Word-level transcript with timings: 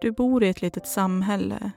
Du 0.00 0.12
bor 0.12 0.44
i 0.44 0.48
ett 0.48 0.62
litet 0.62 0.86
samhälle 0.86 1.70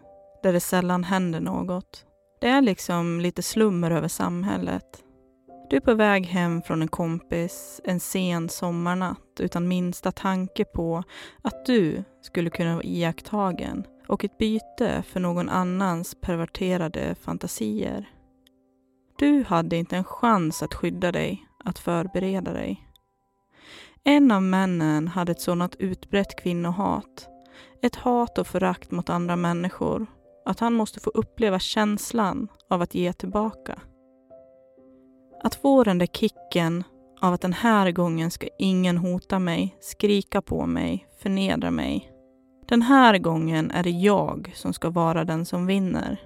där 0.44 0.54
det 0.54 0.60
sällan 0.60 1.04
händer 1.04 1.40
något. 1.40 2.06
Det 2.42 2.48
är 2.48 2.62
liksom 2.62 3.20
lite 3.20 3.44
slummer 3.44 3.92
över 3.92 4.08
samhället. 4.08 5.04
Du 5.70 5.76
är 5.76 5.82
på 5.82 5.94
väg 5.94 6.26
hem 6.26 6.62
från 6.62 6.82
en 6.82 6.88
kompis 6.88 7.82
en 7.84 8.00
sen 8.00 8.50
sommarnatt 8.50 9.40
utan 9.40 9.68
minsta 9.68 10.12
tanke 10.12 10.66
på 10.66 11.04
att 11.42 11.66
du 11.66 12.04
skulle 12.22 12.50
kunna 12.50 12.74
vara 12.74 12.84
iakttagen 12.84 13.84
och 14.08 14.24
ett 14.24 14.38
byte 14.38 15.04
för 15.08 15.20
någon 15.20 15.50
annans 15.50 16.16
perverterade 16.22 17.16
fantasier. 17.16 18.10
Du 19.18 19.44
hade 19.44 19.76
inte 19.76 19.98
en 19.98 20.04
chans 20.04 20.64
att 20.64 20.74
skydda 20.74 21.12
dig, 21.12 21.48
att 21.64 21.80
förbereda 21.80 22.54
dig. 22.54 22.84
En 24.04 24.32
av 24.32 24.44
männen 24.44 25.08
hade 25.08 25.32
ett 25.32 25.42
sådant 25.42 25.76
utbrett 25.76 26.40
kvinnohat, 26.40 27.30
ett 27.82 27.96
hat 27.96 28.38
och 28.38 28.48
förakt 28.48 28.92
mot 28.92 29.10
andra 29.10 29.36
människor, 29.36 30.06
att 30.46 30.60
han 30.60 30.74
måste 30.74 31.00
få 31.00 31.10
uppleva 31.10 31.60
känslan 31.60 32.48
av 32.70 32.82
att 32.82 32.96
ge 32.96 33.14
tillbaka. 33.14 33.80
Att 35.44 35.56
få 35.56 35.84
den 35.84 35.98
där 35.98 36.08
kicken 36.08 36.84
av 37.22 37.34
att 37.34 37.42
den 37.42 37.54
här 37.54 37.92
gången 37.92 38.32
ska 38.32 38.48
ingen 38.60 38.98
hota 38.98 39.40
mig, 39.40 39.78
skrika 39.80 40.42
på 40.42 40.66
mig, 40.66 41.08
förnedra 41.22 41.72
mig. 41.72 42.12
Den 42.70 42.82
här 42.82 43.18
gången 43.18 43.72
är 43.72 43.84
det 43.84 43.90
jag 43.90 44.52
som 44.56 44.74
ska 44.74 44.90
vara 44.90 45.24
den 45.24 45.46
som 45.46 45.66
vinner. 45.66 46.22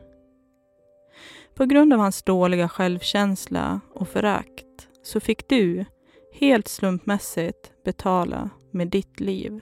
På 1.56 1.66
grund 1.66 1.94
av 1.94 2.00
hans 2.00 2.24
dåliga 2.24 2.70
självkänsla 2.70 3.82
och 3.94 4.08
förakt 4.08 4.88
så 5.04 5.20
fick 5.20 5.50
du, 5.50 5.86
helt 6.34 6.68
slumpmässigt, 6.68 7.72
betala 7.86 8.50
med 8.72 8.88
ditt 8.88 9.20
liv. 9.20 9.62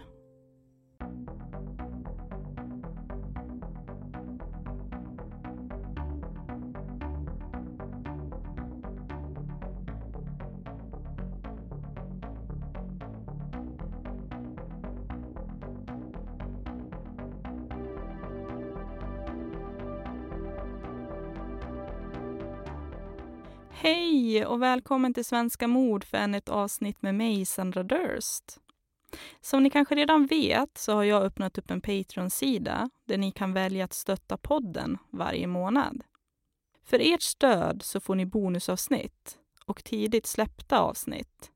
Hej 24.30 24.46
och 24.46 24.62
välkommen 24.62 25.14
till 25.14 25.26
Svenska 25.26 25.68
mord 25.68 26.04
för 26.04 26.18
ännu 26.18 26.38
ett 26.38 26.50
avsnitt 26.50 27.02
med 27.02 27.16
mig, 27.16 27.46
Sandra 27.46 27.84
Durst. 27.84 28.60
Som 29.42 29.64
ni 29.64 29.70
kanske 29.70 29.96
redan 29.96 30.26
vet 30.26 30.78
så 30.78 30.94
har 30.94 31.04
jag 31.04 31.24
öppnat 31.24 31.58
upp 31.58 31.72
en 31.72 31.82
Patreon-sida 31.82 32.90
där 33.06 33.18
ni 33.18 33.32
kan 33.32 33.54
välja 33.54 33.86
att 33.86 33.94
stötta 33.94 34.38
podden 34.38 34.98
varje 35.10 35.48
månad. 35.48 36.04
För 36.84 37.00
ert 37.14 37.22
stöd 37.22 37.82
så 37.84 38.00
får 38.00 38.16
ni 38.16 38.26
bonusavsnitt 38.26 39.38
och 39.66 39.84
tidigt 39.84 40.28
släppta 40.28 40.80
avsnitt. 40.80 41.52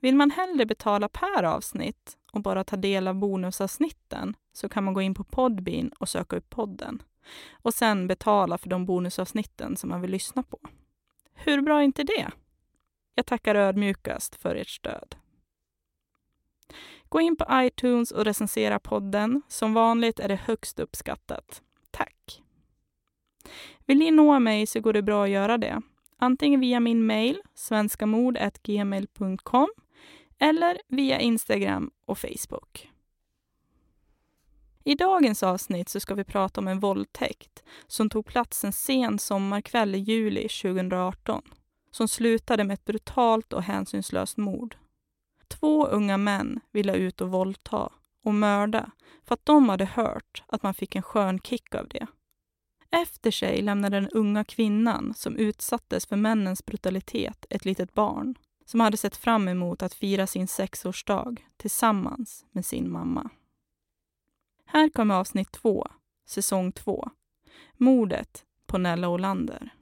Vill 0.00 0.16
man 0.16 0.30
hellre 0.30 0.66
betala 0.66 1.08
per 1.08 1.42
avsnitt 1.42 2.16
och 2.32 2.42
bara 2.42 2.64
ta 2.64 2.76
del 2.76 3.08
av 3.08 3.14
bonusavsnitten 3.14 4.36
så 4.52 4.68
kan 4.68 4.84
man 4.84 4.94
gå 4.94 5.02
in 5.02 5.14
på 5.14 5.24
Podbean 5.24 5.88
och 5.98 6.08
söka 6.08 6.36
upp 6.36 6.50
podden 6.50 7.02
och 7.52 7.74
sen 7.74 8.06
betala 8.06 8.58
för 8.58 8.68
de 8.68 8.86
bonusavsnitten 8.86 9.76
som 9.76 9.90
man 9.90 10.00
vill 10.00 10.10
lyssna 10.10 10.42
på. 10.42 10.58
Hur 11.44 11.62
bra 11.62 11.78
är 11.78 11.82
inte 11.82 12.04
det? 12.04 12.30
Jag 13.14 13.26
tackar 13.26 13.54
ödmjukast 13.54 14.34
för 14.34 14.54
ert 14.54 14.68
stöd. 14.68 15.16
Gå 17.08 17.20
in 17.20 17.36
på 17.36 17.46
iTunes 17.52 18.10
och 18.10 18.24
recensera 18.24 18.78
podden. 18.78 19.42
Som 19.48 19.74
vanligt 19.74 20.20
är 20.20 20.28
det 20.28 20.36
högst 20.36 20.78
uppskattat. 20.78 21.62
Tack! 21.90 22.42
Vill 23.86 23.98
ni 23.98 24.10
nå 24.10 24.38
mig 24.38 24.66
så 24.66 24.80
går 24.80 24.92
det 24.92 25.02
bra 25.02 25.24
att 25.24 25.30
göra 25.30 25.58
det. 25.58 25.82
Antingen 26.16 26.60
via 26.60 26.80
min 26.80 27.06
mail, 27.06 27.42
svenskamord.gmail.com 27.54 29.68
eller 30.38 30.78
via 30.88 31.20
Instagram 31.20 31.90
och 32.04 32.18
Facebook. 32.18 32.90
I 34.88 34.94
dagens 34.94 35.42
avsnitt 35.42 35.88
så 35.88 36.00
ska 36.00 36.14
vi 36.14 36.24
prata 36.24 36.60
om 36.60 36.68
en 36.68 36.80
våldtäkt 36.80 37.62
som 37.86 38.10
tog 38.10 38.26
plats 38.26 38.64
en 38.64 38.72
sen 38.72 39.18
sommarkväll 39.18 39.94
i 39.94 39.98
juli 39.98 40.48
2018 40.48 41.42
som 41.90 42.08
slutade 42.08 42.64
med 42.64 42.74
ett 42.74 42.84
brutalt 42.84 43.52
och 43.52 43.62
hänsynslöst 43.62 44.36
mord. 44.36 44.76
Två 45.48 45.86
unga 45.86 46.16
män 46.16 46.60
ville 46.72 46.94
ut 46.94 47.20
och 47.20 47.30
våldta 47.30 47.92
och 48.24 48.34
mörda 48.34 48.90
för 49.24 49.34
att 49.34 49.46
de 49.46 49.68
hade 49.68 49.84
hört 49.84 50.42
att 50.46 50.62
man 50.62 50.74
fick 50.74 50.96
en 50.96 51.02
skön 51.02 51.40
kick 51.40 51.74
av 51.74 51.88
det. 51.88 52.06
Efter 52.90 53.30
sig 53.30 53.62
lämnade 53.62 53.96
den 53.96 54.10
unga 54.10 54.44
kvinnan 54.44 55.14
som 55.16 55.36
utsattes 55.36 56.06
för 56.06 56.16
männens 56.16 56.64
brutalitet 56.64 57.46
ett 57.50 57.64
litet 57.64 57.94
barn 57.94 58.34
som 58.64 58.80
hade 58.80 58.96
sett 58.96 59.16
fram 59.16 59.48
emot 59.48 59.82
att 59.82 59.94
fira 59.94 60.26
sin 60.26 60.48
sexårsdag 60.48 61.36
tillsammans 61.56 62.46
med 62.52 62.66
sin 62.66 62.90
mamma. 62.92 63.30
Här 64.70 64.88
kommer 64.88 65.14
avsnitt 65.14 65.52
två, 65.52 65.86
säsong 66.26 66.72
två. 66.72 67.10
Mordet 67.76 68.44
på 68.66 68.78
Nella 68.78 69.08
Olander. 69.08 69.74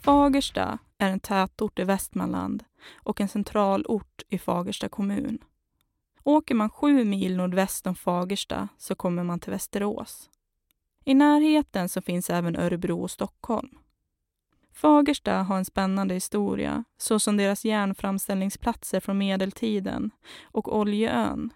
Fagersta 0.00 0.78
är 0.98 1.10
en 1.10 1.20
tätort 1.20 1.78
i 1.78 1.84
Västmanland 1.84 2.64
och 2.94 3.20
en 3.20 3.28
centralort 3.28 4.22
i 4.28 4.38
Fagersta 4.38 4.88
kommun. 4.88 5.38
Åker 6.26 6.54
man 6.54 6.70
sju 6.70 7.04
mil 7.04 7.36
nordväst 7.36 7.86
om 7.86 7.94
Fagersta 7.94 8.68
så 8.78 8.94
kommer 8.94 9.24
man 9.24 9.40
till 9.40 9.50
Västerås. 9.50 10.30
I 11.04 11.14
närheten 11.14 11.88
så 11.88 12.02
finns 12.02 12.30
även 12.30 12.56
Örebro 12.56 13.02
och 13.02 13.10
Stockholm. 13.10 13.68
Fagersta 14.72 15.32
har 15.32 15.56
en 15.56 15.64
spännande 15.64 16.14
historia, 16.14 16.84
såsom 16.96 17.36
deras 17.36 17.64
järnframställningsplatser 17.64 19.00
från 19.00 19.18
medeltiden 19.18 20.10
och 20.44 20.76
Oljeön. 20.78 21.52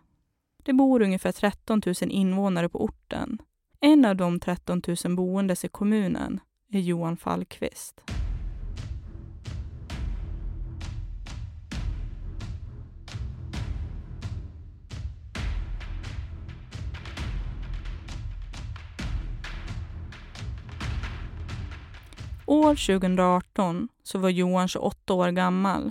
Det 0.62 0.72
bor 0.72 1.03
ungefär 1.03 1.32
13 1.32 1.82
000 1.86 1.94
invånare 2.00 2.69
på 2.69 2.84
orten. 2.84 3.38
En 3.80 4.04
av 4.04 4.16
de 4.16 4.41
13 4.41 4.82
000 5.04 5.16
boendes 5.16 5.64
i 5.64 5.69
kommunen 5.69 6.41
är 6.72 6.80
Johan 6.80 7.16
Fallqvist. 7.16 8.00
År 22.50 22.75
2018 22.75 23.88
så 24.03 24.19
var 24.19 24.28
Johan 24.28 24.69
28 24.69 25.15
år 25.15 25.28
gammal, 25.28 25.91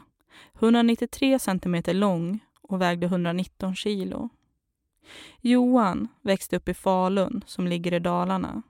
193 0.59 1.39
centimeter 1.39 1.93
lång 1.93 2.39
och 2.61 2.81
vägde 2.81 3.05
119 3.05 3.75
kilo. 3.75 4.29
Johan 5.41 6.07
växte 6.21 6.55
upp 6.55 6.69
i 6.69 6.73
Falun 6.73 7.43
som 7.47 7.67
ligger 7.67 7.93
i 7.93 7.99
Dalarna. 7.99 8.61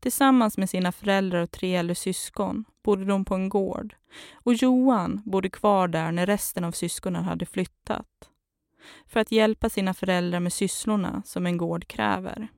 Tillsammans 0.00 0.58
med 0.58 0.70
sina 0.70 0.92
föräldrar 0.92 1.42
och 1.42 1.50
tre 1.50 1.76
äldre 1.76 1.94
syskon 1.94 2.64
bodde 2.82 3.04
de 3.04 3.24
på 3.24 3.34
en 3.34 3.48
gård 3.48 3.94
och 4.34 4.54
Johan 4.54 5.22
bodde 5.24 5.50
kvar 5.50 5.88
där 5.88 6.12
när 6.12 6.26
resten 6.26 6.64
av 6.64 6.72
syskonen 6.72 7.24
hade 7.24 7.46
flyttat 7.46 8.30
för 9.06 9.20
att 9.20 9.32
hjälpa 9.32 9.68
sina 9.68 9.94
föräldrar 9.94 10.40
med 10.40 10.52
sysslorna 10.52 11.22
som 11.24 11.46
en 11.46 11.56
gård 11.56 11.86
kräver. 11.86 12.48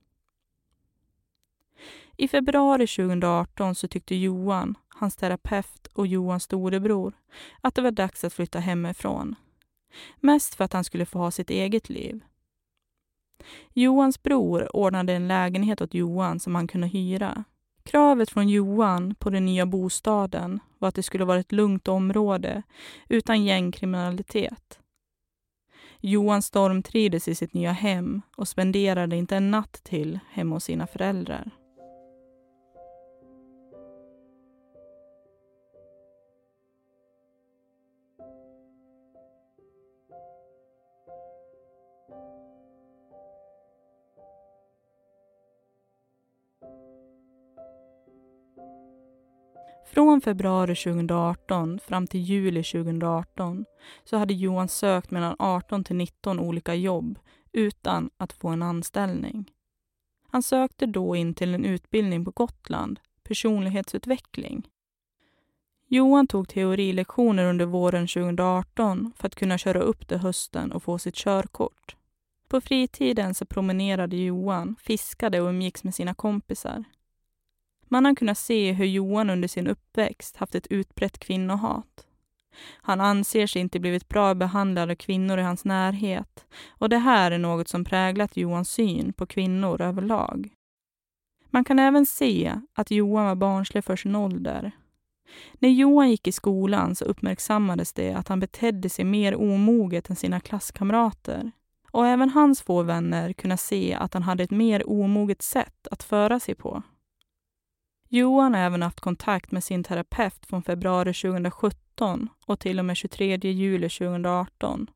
I 2.20 2.29
februari 2.29 2.87
2018 2.87 3.75
så 3.75 3.88
tyckte 3.88 4.15
Johan, 4.15 4.75
hans 4.88 5.17
terapeut 5.17 5.87
och 5.93 6.06
Johans 6.06 6.43
storebror 6.43 7.12
att 7.61 7.75
det 7.75 7.82
var 7.82 7.91
dags 7.91 8.25
att 8.25 8.32
flytta 8.32 8.59
hemifrån. 8.59 9.35
Mest 10.20 10.55
för 10.55 10.65
att 10.65 10.73
han 10.73 10.85
skulle 10.85 11.06
få 11.06 11.19
ha 11.19 11.31
sitt 11.31 11.50
eget 11.50 11.88
liv. 11.88 12.20
Johans 13.73 14.23
bror 14.23 14.76
ordnade 14.76 15.12
en 15.12 15.29
lägenhet 15.29 15.81
åt 15.81 15.94
Johan 15.94 16.41
som 16.41 16.55
han 16.55 16.69
kunde 16.69 16.87
hyra. 16.87 17.44
Kravet 17.82 18.31
från 18.31 18.49
Johan 18.49 19.15
på 19.15 19.31
den 19.31 19.47
nya 19.47 19.67
bostaden 19.67 20.61
var 20.79 20.88
att 20.88 20.94
det 20.94 21.03
skulle 21.03 21.25
vara 21.25 21.41
ett 21.41 21.53
lugnt 21.53 21.88
område 21.88 22.62
utan 23.09 23.44
gängkriminalitet. 23.44 24.79
Johan 26.00 26.43
stormtrivdes 26.43 27.29
i 27.29 27.35
sitt 27.35 27.55
nya 27.55 27.73
hem 27.73 28.23
och 28.37 28.49
spenderade 28.49 29.17
inte 29.17 29.37
en 29.37 29.50
natt 29.50 29.73
till 29.73 30.19
hemma 30.31 30.56
hos 30.56 30.65
sina 30.65 30.87
föräldrar. 30.87 31.50
Från 49.99 50.21
februari 50.21 50.75
2018 50.75 51.79
fram 51.79 52.07
till 52.07 52.21
juli 52.21 52.63
2018 52.63 53.65
så 54.05 54.17
hade 54.17 54.35
Johan 54.35 54.69
sökt 54.69 55.11
mellan 55.11 55.37
18 55.39 55.85
till 55.85 55.97
19 55.97 56.41
olika 56.41 56.75
jobb 56.75 57.19
utan 57.53 58.11
att 58.17 58.33
få 58.33 58.49
en 58.49 58.63
anställning. 58.63 59.51
Han 60.31 60.43
sökte 60.43 60.87
då 60.87 61.17
in 61.17 61.35
till 61.35 61.55
en 61.55 61.65
utbildning 61.65 62.25
på 62.25 62.31
Gotland, 62.31 63.01
personlighetsutveckling. 63.23 64.69
Johan 65.90 66.26
tog 66.26 66.49
teorilektioner 66.49 67.44
under 67.44 67.67
våren 67.67 68.06
2018 68.06 69.12
för 69.17 69.26
att 69.26 69.35
kunna 69.35 69.58
köra 69.58 69.81
upp 69.81 70.08
det 70.08 70.19
hösten 70.19 70.73
och 70.73 70.82
få 70.82 70.99
sitt 70.99 71.14
körkort. 71.14 71.96
På 72.49 72.61
fritiden 72.61 73.35
så 73.35 73.46
promenerade 73.46 74.17
Johan, 74.17 74.76
fiskade 74.81 75.40
och 75.40 75.49
umgicks 75.49 75.85
med 75.85 75.94
sina 75.94 76.14
kompisar. 76.14 76.85
Man 77.88 78.05
har 78.05 78.14
kunnat 78.14 78.38
se 78.38 78.73
hur 78.73 78.85
Johan 78.85 79.31
under 79.31 79.49
sin 79.49 79.67
uppväxt 79.67 80.37
haft 80.37 80.55
ett 80.55 80.67
utbrett 80.67 81.19
kvinnohat. 81.19 82.06
Han 82.82 83.00
anser 83.00 83.46
sig 83.46 83.62
inte 83.62 83.81
blivit 83.81 84.08
bra 84.08 84.34
behandlad 84.34 84.91
av 84.91 84.94
kvinnor 84.94 85.38
i 85.38 85.43
hans 85.43 85.64
närhet 85.64 86.46
och 86.69 86.88
det 86.88 86.99
här 86.99 87.31
är 87.31 87.38
något 87.38 87.69
som 87.69 87.84
präglat 87.84 88.37
Johans 88.37 88.70
syn 88.70 89.12
på 89.12 89.26
kvinnor 89.26 89.81
överlag. 89.81 90.49
Man 91.50 91.64
kan 91.64 91.79
även 91.79 92.06
se 92.06 92.61
att 92.75 92.91
Johan 92.91 93.26
var 93.26 93.34
barnslig 93.34 93.84
för 93.84 93.96
sin 93.96 94.17
ålder. 94.17 94.73
När 95.59 95.69
Johan 95.69 96.11
gick 96.11 96.27
i 96.27 96.33
skolan 96.33 96.95
så 96.95 97.05
uppmärksammades 97.05 97.93
det 97.93 98.13
att 98.13 98.29
han 98.29 98.41
betedde 98.41 98.89
sig 98.89 99.05
mer 99.05 99.37
omoget 99.37 100.11
än 100.11 100.17
sina 100.17 100.41
klasskamrater. 100.41 101.51
Och 101.91 102.07
även 102.07 102.31
hans 102.31 102.63
få 102.63 102.83
vänner 102.83 103.33
kunde 103.33 103.57
se 103.57 103.95
att 103.95 104.15
han 104.15 104.23
hade 104.23 104.43
ett 104.43 104.51
mer 104.51 104.91
omoget 104.91 105.43
sätt 105.43 105.89
att 105.91 106.03
föra 106.03 106.41
sig 106.41 106.55
på. 106.55 106.83
Johan 108.09 108.55
har 108.55 108.61
även 108.61 108.83
haft 108.83 109.01
kontakt 109.01 109.51
med 109.51 109.65
sin 109.65 109.85
terapeut 109.85 110.47
från 110.47 110.63
februari 110.63 111.15
2017 111.15 112.29
och 112.47 112.61
till 112.61 112.79
och 112.79 112.85
med 112.85 112.97
23 112.97 113.37
juli 113.37 113.89
2018. 113.89 114.91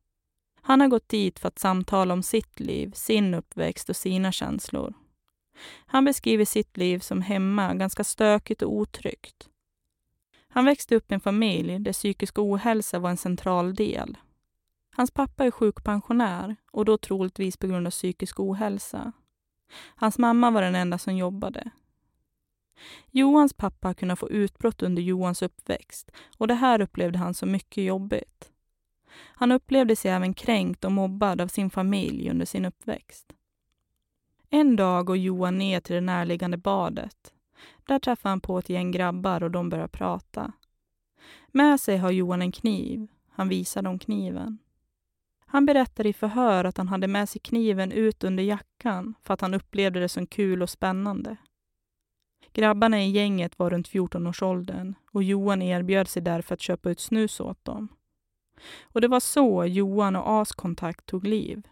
Han 0.61 0.81
har 0.81 0.87
gått 0.87 1.09
dit 1.09 1.39
för 1.39 1.47
att 1.47 1.59
samtala 1.59 2.13
om 2.13 2.23
sitt 2.23 2.59
liv, 2.59 2.91
sin 2.95 3.33
uppväxt 3.33 3.89
och 3.89 3.95
sina 3.95 4.31
känslor. 4.31 4.93
Han 5.85 6.05
beskriver 6.05 6.45
sitt 6.45 6.77
liv 6.77 6.99
som 6.99 7.21
hemma 7.21 7.73
ganska 7.73 8.03
stökigt 8.03 8.61
och 8.61 8.71
otryggt. 8.71 9.49
Han 10.55 10.65
växte 10.65 10.95
upp 10.95 11.11
i 11.11 11.13
en 11.13 11.19
familj 11.19 11.79
där 11.79 11.93
psykisk 11.93 12.39
ohälsa 12.39 12.99
var 12.99 13.09
en 13.09 13.17
central 13.17 13.75
del. 13.75 14.17
Hans 14.95 15.11
pappa 15.11 15.45
är 15.45 15.51
sjukpensionär 15.51 16.55
och 16.71 16.85
då 16.85 16.97
troligtvis 16.97 17.57
på 17.57 17.67
grund 17.67 17.87
av 17.87 17.91
psykisk 17.91 18.39
ohälsa. 18.39 19.11
Hans 19.95 20.17
mamma 20.17 20.51
var 20.51 20.61
den 20.61 20.75
enda 20.75 20.97
som 20.97 21.17
jobbade. 21.17 21.71
Johans 23.11 23.53
pappa 23.53 23.93
kunde 23.93 24.15
få 24.15 24.29
utbrott 24.29 24.83
under 24.83 25.01
Johans 25.01 25.41
uppväxt 25.41 26.11
och 26.37 26.47
det 26.47 26.53
här 26.53 26.81
upplevde 26.81 27.19
han 27.19 27.33
som 27.33 27.51
mycket 27.51 27.83
jobbigt. 27.83 28.51
Han 29.15 29.51
upplevde 29.51 29.95
sig 29.95 30.11
även 30.11 30.33
kränkt 30.33 30.85
och 30.85 30.91
mobbad 30.91 31.41
av 31.41 31.47
sin 31.47 31.69
familj 31.69 32.29
under 32.29 32.45
sin 32.45 32.65
uppväxt. 32.65 33.33
En 34.49 34.75
dag 34.75 35.05
går 35.05 35.17
Johan 35.17 35.57
ner 35.57 35.79
till 35.79 35.95
det 35.95 36.01
närliggande 36.01 36.57
badet. 36.57 37.33
Där 37.85 37.99
träffar 37.99 38.29
han 38.29 38.41
på 38.41 38.59
ett 38.59 38.69
gäng 38.69 38.91
grabbar 38.91 39.43
och 39.43 39.51
de 39.51 39.69
börjar 39.69 39.87
prata. 39.87 40.53
Med 41.47 41.79
sig 41.79 41.97
har 41.97 42.11
Johan 42.11 42.41
en 42.41 42.51
kniv. 42.51 43.07
Han 43.29 43.49
visar 43.49 43.81
dem 43.81 43.99
kniven. 43.99 44.57
Han 45.45 45.65
berättar 45.65 46.07
i 46.07 46.13
förhör 46.13 46.63
att 46.63 46.77
han 46.77 46.87
hade 46.87 47.07
med 47.07 47.29
sig 47.29 47.41
kniven 47.41 47.91
ut 47.91 48.23
under 48.23 48.43
jackan 48.43 49.13
för 49.23 49.33
att 49.33 49.41
han 49.41 49.53
upplevde 49.53 49.99
det 49.99 50.09
som 50.09 50.27
kul 50.27 50.61
och 50.61 50.69
spännande. 50.69 51.37
Grabbarna 52.53 53.03
i 53.03 53.09
gänget 53.09 53.59
var 53.59 53.69
runt 53.69 53.89
14-årsåldern 53.89 54.93
och 55.11 55.23
Johan 55.23 55.61
erbjöd 55.61 56.07
sig 56.07 56.21
därför 56.21 56.53
att 56.53 56.61
köpa 56.61 56.89
ut 56.89 56.99
snus 56.99 57.39
åt 57.39 57.65
dem. 57.65 57.87
Och 58.83 59.01
det 59.01 59.07
var 59.07 59.19
så 59.19 59.65
Johan 59.65 60.15
och 60.15 60.41
As 60.41 60.51
kontakt 60.51 61.05
tog 61.05 61.27
liv. 61.27 61.67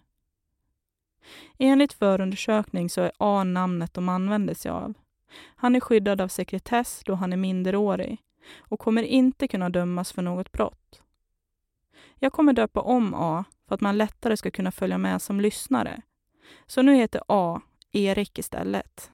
Enligt 1.57 1.93
förundersökning 1.93 2.89
så 2.89 3.01
är 3.01 3.11
A 3.17 3.43
namnet 3.43 3.93
de 3.93 4.09
använde 4.09 4.55
sig 4.55 4.71
av. 4.71 4.93
Han 5.38 5.75
är 5.75 5.80
skyddad 5.80 6.22
av 6.22 6.28
sekretess 6.28 7.01
då 7.06 7.16
han 7.16 7.33
är 7.33 7.38
minderårig 7.38 8.22
och 8.60 8.80
kommer 8.80 9.04
inte 9.04 9.48
kunna 9.48 9.69
dömas 9.69 10.12
för 10.12 10.22
något 10.22 10.51
brott. 10.51 11.01
Jag 12.16 12.33
kommer 12.33 12.54
döpa 12.54 12.81
om 12.81 13.13
A 13.13 13.44
för 13.68 13.75
att 13.75 13.81
man 13.81 13.98
lättare 13.98 14.38
ska 14.38 14.51
kunna 14.51 14.72
följa 14.72 14.98
med 14.98 15.22
som 15.22 15.42
lyssnare. 15.42 16.01
Så 16.68 16.81
nu 16.81 16.95
heter 16.95 17.22
A 17.28 17.62
Erik 17.92 18.39
istället. 18.39 19.12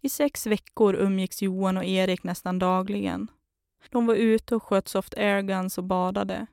I 0.00 0.08
sex 0.08 0.46
veckor 0.46 0.94
umgicks 0.94 1.42
Johan 1.42 1.76
och 1.76 1.84
Erik 1.84 2.22
nästan 2.22 2.58
dagligen. 2.58 3.28
De 3.90 4.06
var 4.06 4.14
ute 4.14 4.56
och 4.56 4.62
sköt 4.62 4.88
soft 4.88 5.14
airguns 5.14 5.78
och 5.78 5.84
badade. 5.84 6.46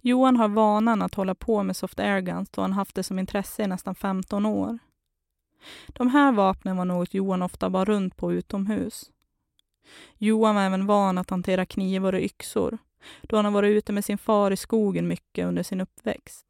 Johan 0.00 0.36
har 0.36 0.48
vanan 0.48 1.02
att 1.02 1.14
hålla 1.14 1.34
på 1.34 1.62
med 1.62 1.76
soft 1.76 2.00
airguns 2.00 2.50
då 2.50 2.62
han 2.62 2.72
haft 2.72 2.94
det 2.94 3.02
som 3.02 3.18
intresse 3.18 3.62
i 3.62 3.66
nästan 3.66 3.94
15 3.94 4.46
år. 4.46 4.78
De 5.86 6.08
här 6.08 6.32
vapnen 6.32 6.76
var 6.76 6.84
något 6.84 7.14
Johan 7.14 7.42
ofta 7.42 7.70
bar 7.70 7.84
runt 7.84 8.16
på 8.16 8.32
utomhus. 8.32 9.10
Johan 10.18 10.54
var 10.54 10.62
även 10.62 10.86
van 10.86 11.18
att 11.18 11.30
hantera 11.30 11.66
knivar 11.66 12.12
och 12.12 12.20
yxor 12.20 12.78
då 13.22 13.36
han 13.36 13.44
har 13.44 13.52
varit 13.52 13.76
ute 13.76 13.92
med 13.92 14.04
sin 14.04 14.18
far 14.18 14.50
i 14.50 14.56
skogen 14.56 15.08
mycket 15.08 15.46
under 15.46 15.62
sin 15.62 15.80
uppväxt. 15.80 16.46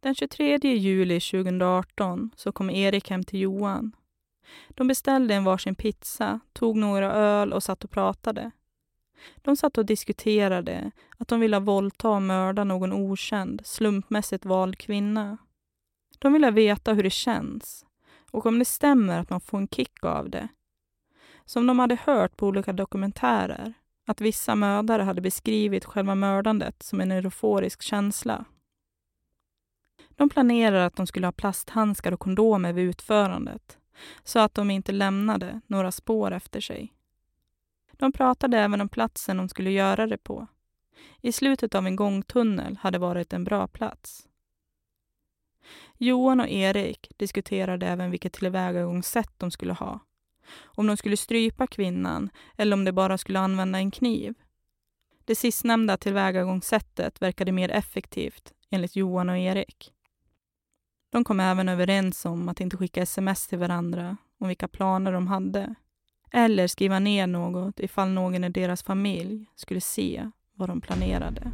Den 0.00 0.14
23 0.14 0.58
juli 0.62 1.20
2018 1.20 2.30
så 2.36 2.52
kom 2.52 2.70
Erik 2.70 3.10
hem 3.10 3.24
till 3.24 3.40
Johan. 3.40 3.96
De 4.68 4.88
beställde 4.88 5.34
en 5.34 5.44
varsin 5.44 5.74
pizza, 5.74 6.40
tog 6.52 6.76
några 6.76 7.12
öl 7.12 7.52
och 7.52 7.62
satt 7.62 7.84
och 7.84 7.90
pratade. 7.90 8.50
De 9.36 9.56
satt 9.56 9.78
och 9.78 9.86
diskuterade 9.86 10.90
att 11.18 11.28
de 11.28 11.40
ville 11.40 11.58
våldta 11.58 12.08
och 12.08 12.22
mörda 12.22 12.64
någon 12.64 12.92
okänd, 12.92 13.62
slumpmässigt 13.64 14.44
vald 14.44 14.78
kvinna. 14.78 15.38
De 16.18 16.32
ville 16.32 16.50
veta 16.50 16.92
hur 16.92 17.02
det 17.02 17.10
känns 17.10 17.86
och 18.30 18.46
om 18.46 18.58
det 18.58 18.64
stämmer 18.64 19.18
att 19.18 19.30
man 19.30 19.40
får 19.40 19.58
en 19.58 19.68
kick 19.68 20.04
av 20.04 20.30
det. 20.30 20.48
Som 21.44 21.66
de 21.66 21.78
hade 21.78 21.98
hört 22.04 22.36
på 22.36 22.46
olika 22.46 22.72
dokumentärer, 22.72 23.74
att 24.06 24.20
vissa 24.20 24.54
mördare 24.54 25.02
hade 25.02 25.20
beskrivit 25.20 25.84
själva 25.84 26.14
mördandet 26.14 26.82
som 26.82 27.00
en 27.00 27.12
euforisk 27.12 27.82
känsla. 27.82 28.44
De 30.08 30.28
planerade 30.28 30.86
att 30.86 30.96
de 30.96 31.06
skulle 31.06 31.26
ha 31.26 31.32
plasthandskar 31.32 32.12
och 32.12 32.20
kondomer 32.20 32.72
vid 32.72 32.88
utförandet 32.88 33.78
så 34.24 34.38
att 34.38 34.54
de 34.54 34.70
inte 34.70 34.92
lämnade 34.92 35.60
några 35.66 35.92
spår 35.92 36.32
efter 36.32 36.60
sig. 36.60 36.92
De 37.92 38.12
pratade 38.12 38.58
även 38.58 38.80
om 38.80 38.88
platsen 38.88 39.36
de 39.36 39.48
skulle 39.48 39.70
göra 39.70 40.06
det 40.06 40.18
på. 40.18 40.46
I 41.20 41.32
slutet 41.32 41.74
av 41.74 41.86
en 41.86 41.96
gångtunnel 41.96 42.76
hade 42.76 42.98
varit 42.98 43.32
en 43.32 43.44
bra 43.44 43.66
plats. 43.66 44.28
Johan 45.98 46.40
och 46.40 46.48
Erik 46.48 47.12
diskuterade 47.16 47.86
även 47.86 48.10
vilket 48.10 48.32
tillvägagångssätt 48.32 49.32
de 49.36 49.50
skulle 49.50 49.72
ha. 49.72 50.00
Om 50.64 50.86
de 50.86 50.96
skulle 50.96 51.16
strypa 51.16 51.66
kvinnan 51.66 52.30
eller 52.56 52.76
om 52.76 52.84
de 52.84 52.92
bara 52.92 53.18
skulle 53.18 53.38
använda 53.38 53.78
en 53.78 53.90
kniv. 53.90 54.34
Det 55.24 55.34
sistnämnda 55.34 55.96
tillvägagångssättet 55.96 57.22
verkade 57.22 57.52
mer 57.52 57.68
effektivt, 57.68 58.52
enligt 58.70 58.96
Johan 58.96 59.28
och 59.28 59.38
Erik. 59.38 59.92
De 61.10 61.24
kom 61.24 61.40
även 61.40 61.68
överens 61.68 62.24
om 62.24 62.48
att 62.48 62.60
inte 62.60 62.76
skicka 62.76 63.02
sms 63.02 63.46
till 63.46 63.58
varandra 63.58 64.16
om 64.38 64.48
vilka 64.48 64.68
planer 64.68 65.12
de 65.12 65.26
hade. 65.26 65.74
Eller 66.32 66.66
skriva 66.66 66.98
ner 66.98 67.26
något 67.26 67.80
ifall 67.80 68.08
någon 68.08 68.44
i 68.44 68.48
deras 68.48 68.82
familj 68.82 69.46
skulle 69.54 69.80
se 69.80 70.30
vad 70.54 70.68
de 70.68 70.80
planerade. 70.80 71.52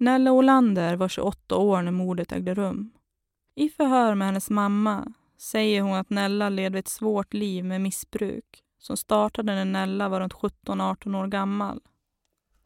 Nella 0.00 0.32
Olander 0.32 0.96
var 0.96 1.08
28 1.08 1.56
år 1.56 1.82
när 1.82 1.92
mordet 1.92 2.32
ägde 2.32 2.54
rum. 2.54 2.90
I 3.54 3.68
förhör 3.68 4.14
med 4.14 4.26
hennes 4.26 4.50
mamma 4.50 5.12
säger 5.38 5.82
hon 5.82 5.94
att 5.94 6.10
Nella 6.10 6.48
levde 6.48 6.78
ett 6.78 6.88
svårt 6.88 7.34
liv 7.34 7.64
med 7.64 7.80
missbruk 7.80 8.62
som 8.78 8.96
startade 8.96 9.54
när 9.54 9.64
Nella 9.64 10.08
var 10.08 10.20
runt 10.20 10.34
17-18 10.34 11.22
år 11.22 11.26
gammal. 11.26 11.80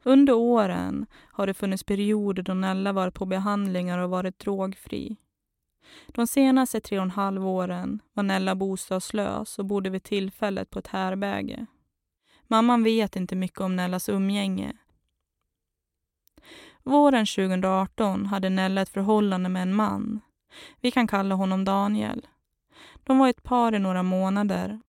Under 0.02 0.32
åren 0.32 1.06
har 1.32 1.46
det 1.46 1.54
funnits 1.54 1.84
perioder 1.84 2.42
då 2.42 2.54
Nella 2.54 2.92
varit 2.92 3.14
på 3.14 3.26
behandlingar 3.26 3.98
och 3.98 4.10
varit 4.10 4.38
drogfri. 4.38 5.16
De 6.06 6.26
senaste 6.26 6.80
tre 6.80 6.98
och 6.98 7.04
en 7.04 7.10
halv 7.10 7.46
åren 7.48 8.02
var 8.12 8.22
Nella 8.22 8.54
bostadslös 8.54 9.58
och 9.58 9.64
bodde 9.64 9.90
vid 9.90 10.02
tillfället 10.02 10.70
på 10.70 10.78
ett 10.78 10.86
härbäge. 10.86 11.66
Mamman 12.46 12.84
vet 12.84 13.16
inte 13.16 13.36
mycket 13.36 13.60
om 13.60 13.76
Nellas 13.76 14.08
umgänge. 14.08 14.76
Våren 16.84 17.26
2018 17.26 18.26
hade 18.26 18.50
Nella 18.50 18.80
ett 18.80 18.88
förhållande 18.88 19.48
med 19.48 19.62
en 19.62 19.74
man. 19.74 20.20
Vi 20.80 20.90
kan 20.90 21.06
kalla 21.06 21.34
honom 21.34 21.64
Daniel. 21.64 22.26
De 23.04 23.18
var 23.18 23.28
ett 23.28 23.42
par 23.42 23.74
i 23.74 23.78
några 23.78 24.02
månader. 24.02 24.80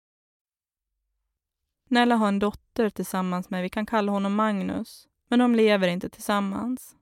Nella 1.87 2.15
har 2.15 2.27
en 2.27 2.39
dotter 2.39 2.89
tillsammans 2.89 3.49
med, 3.49 3.61
vi 3.61 3.69
kan 3.69 3.85
kalla 3.85 4.11
honom 4.11 4.35
Magnus, 4.35 5.07
men 5.29 5.39
de 5.39 5.55
lever 5.55 5.87
inte 5.87 6.09
tillsammans. 6.09 6.95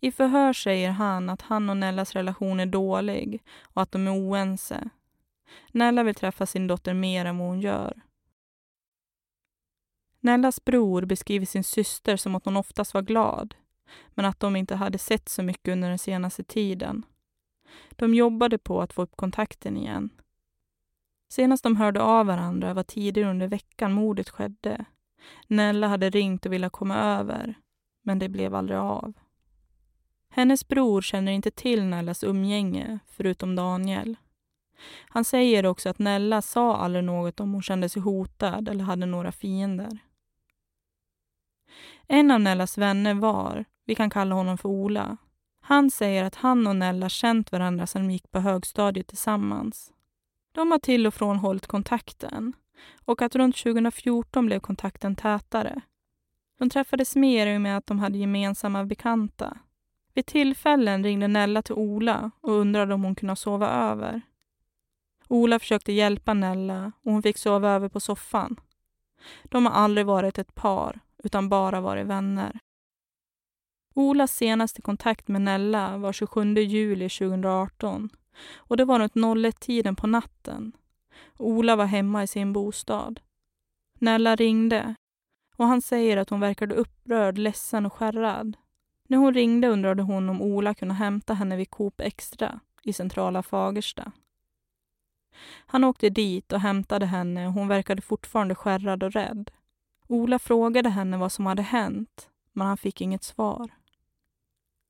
I 0.00 0.12
förhör 0.12 0.52
säger 0.52 0.90
han 0.90 1.30
att 1.30 1.42
han 1.42 1.70
och 1.70 1.76
Nellas 1.76 2.12
relation 2.12 2.60
är 2.60 2.66
dålig 2.66 3.42
och 3.62 3.82
att 3.82 3.92
de 3.92 4.06
är 4.06 4.28
oense. 4.28 4.88
Nella 5.72 6.02
vill 6.02 6.14
träffa 6.14 6.46
sin 6.46 6.66
dotter 6.66 6.94
mer 6.94 7.24
än 7.24 7.38
vad 7.38 7.48
hon 7.48 7.60
gör. 7.60 8.02
Nellas 10.20 10.64
bror 10.64 11.04
beskriver 11.04 11.46
sin 11.46 11.64
syster 11.64 12.16
som 12.16 12.34
att 12.34 12.44
hon 12.44 12.56
oftast 12.56 12.94
var 12.94 13.02
glad, 13.02 13.54
men 14.14 14.24
att 14.24 14.40
de 14.40 14.56
inte 14.56 14.74
hade 14.74 14.98
sett 14.98 15.28
så 15.28 15.42
mycket 15.42 15.72
under 15.72 15.88
den 15.88 15.98
senaste 15.98 16.44
tiden. 16.44 17.06
De 17.90 18.14
jobbade 18.14 18.58
på 18.58 18.82
att 18.82 18.92
få 18.92 19.02
upp 19.02 19.16
kontakten 19.16 19.76
igen. 19.76 20.10
Senast 21.28 21.62
de 21.62 21.76
hörde 21.76 22.02
av 22.02 22.26
varandra 22.26 22.74
var 22.74 22.82
tidigare 22.82 23.30
under 23.30 23.48
veckan 23.48 23.92
mordet 23.92 24.28
skedde. 24.28 24.84
Nella 25.46 25.88
hade 25.88 26.10
ringt 26.10 26.46
och 26.46 26.52
ville 26.52 26.70
komma 26.70 26.96
över, 26.96 27.54
men 28.02 28.18
det 28.18 28.28
blev 28.28 28.54
aldrig 28.54 28.78
av. 28.78 29.12
Hennes 30.28 30.68
bror 30.68 31.02
känner 31.02 31.32
inte 31.32 31.50
till 31.50 31.84
Nellas 31.84 32.24
umgänge, 32.24 32.98
förutom 33.06 33.56
Daniel. 33.56 34.16
Han 35.08 35.24
säger 35.24 35.66
också 35.66 35.88
att 35.88 35.98
Nella 35.98 36.42
sa 36.42 36.76
aldrig 36.76 37.04
något 37.04 37.40
om 37.40 37.52
hon 37.52 37.62
kände 37.62 37.88
sig 37.88 38.02
hotad 38.02 38.68
eller 38.68 38.84
hade 38.84 39.06
några 39.06 39.32
fiender. 39.32 39.98
En 42.08 42.30
av 42.30 42.40
Nellas 42.40 42.78
vänner 42.78 43.14
var, 43.14 43.64
vi 43.92 43.96
kan 43.96 44.10
kalla 44.10 44.34
honom 44.34 44.58
för 44.58 44.68
Ola. 44.68 45.16
Han 45.60 45.90
säger 45.90 46.24
att 46.24 46.34
han 46.34 46.66
och 46.66 46.76
Nella 46.76 47.08
känt 47.08 47.52
varandra 47.52 47.86
sedan 47.86 48.06
de 48.06 48.12
gick 48.12 48.30
på 48.30 48.40
högstadiet 48.40 49.06
tillsammans. 49.06 49.92
De 50.52 50.70
har 50.70 50.78
till 50.78 51.06
och 51.06 51.14
från 51.14 51.38
hållit 51.38 51.66
kontakten 51.66 52.52
och 53.04 53.22
att 53.22 53.34
runt 53.34 53.56
2014 53.56 54.46
blev 54.46 54.60
kontakten 54.60 55.16
tätare. 55.16 55.80
De 56.58 56.70
träffades 56.70 57.16
mer 57.16 57.46
i 57.46 57.56
och 57.56 57.60
med 57.60 57.76
att 57.76 57.86
de 57.86 57.98
hade 57.98 58.18
gemensamma 58.18 58.84
bekanta. 58.84 59.58
Vid 60.14 60.26
tillfällen 60.26 61.04
ringde 61.04 61.28
Nella 61.28 61.62
till 61.62 61.74
Ola 61.74 62.30
och 62.40 62.52
undrade 62.52 62.94
om 62.94 63.04
hon 63.04 63.14
kunde 63.14 63.36
sova 63.36 63.68
över. 63.68 64.20
Ola 65.28 65.58
försökte 65.58 65.92
hjälpa 65.92 66.34
Nella 66.34 66.92
och 67.02 67.12
hon 67.12 67.22
fick 67.22 67.38
sova 67.38 67.70
över 67.70 67.88
på 67.88 68.00
soffan. 68.00 68.60
De 69.44 69.66
har 69.66 69.72
aldrig 69.72 70.06
varit 70.06 70.38
ett 70.38 70.54
par, 70.54 71.00
utan 71.24 71.48
bara 71.48 71.80
varit 71.80 72.06
vänner. 72.06 72.60
Olas 73.94 74.36
senaste 74.36 74.82
kontakt 74.82 75.28
med 75.28 75.42
Nella 75.42 75.96
var 75.96 76.12
27 76.12 76.54
juli 76.54 77.08
2018 77.08 78.10
och 78.56 78.76
det 78.76 78.84
var 78.84 78.98
runt 78.98 79.14
01-tiden 79.14 79.96
på 79.96 80.06
natten. 80.06 80.72
Ola 81.38 81.76
var 81.76 81.84
hemma 81.84 82.22
i 82.22 82.26
sin 82.26 82.52
bostad. 82.52 83.20
Nella 83.98 84.36
ringde 84.36 84.94
och 85.56 85.66
han 85.66 85.82
säger 85.82 86.16
att 86.16 86.30
hon 86.30 86.40
verkade 86.40 86.74
upprörd, 86.74 87.38
ledsen 87.38 87.86
och 87.86 87.92
skärrad. 87.92 88.56
När 89.08 89.18
hon 89.18 89.34
ringde 89.34 89.68
undrade 89.68 90.02
hon 90.02 90.28
om 90.28 90.42
Ola 90.42 90.74
kunde 90.74 90.94
hämta 90.94 91.34
henne 91.34 91.56
vid 91.56 91.70
Coop 91.70 92.00
Extra 92.00 92.60
i 92.82 92.92
centrala 92.92 93.42
Fagersta. 93.42 94.12
Han 95.66 95.84
åkte 95.84 96.10
dit 96.10 96.52
och 96.52 96.60
hämtade 96.60 97.06
henne 97.06 97.46
och 97.46 97.52
hon 97.52 97.68
verkade 97.68 98.02
fortfarande 98.02 98.54
skärrad 98.54 99.02
och 99.02 99.12
rädd. 99.12 99.50
Ola 100.08 100.38
frågade 100.38 100.88
henne 100.88 101.16
vad 101.16 101.32
som 101.32 101.46
hade 101.46 101.62
hänt, 101.62 102.30
men 102.52 102.66
han 102.66 102.76
fick 102.76 103.00
inget 103.00 103.24
svar. 103.24 103.70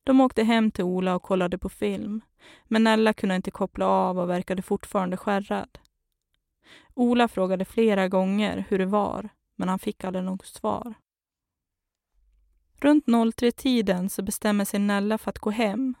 De 0.03 0.21
åkte 0.21 0.43
hem 0.43 0.71
till 0.71 0.83
Ola 0.83 1.15
och 1.15 1.23
kollade 1.23 1.57
på 1.57 1.69
film, 1.69 2.21
men 2.67 2.83
Nella 2.83 3.13
kunde 3.13 3.35
inte 3.35 3.51
koppla 3.51 3.85
av 3.85 4.19
och 4.19 4.29
verkade 4.29 4.61
fortfarande 4.61 5.17
skärrad. 5.17 5.79
Ola 6.93 7.27
frågade 7.27 7.65
flera 7.65 8.07
gånger 8.07 8.65
hur 8.69 8.79
det 8.79 8.85
var, 8.85 9.29
men 9.55 9.69
han 9.69 9.79
fick 9.79 10.03
aldrig 10.03 10.25
något 10.25 10.45
svar. 10.45 10.93
Runt 12.81 13.05
03-tiden 13.05 14.09
så 14.09 14.21
bestämmer 14.21 14.65
sig 14.65 14.79
Nella 14.79 15.17
för 15.17 15.29
att 15.29 15.39
gå 15.39 15.49
hem. 15.49 15.95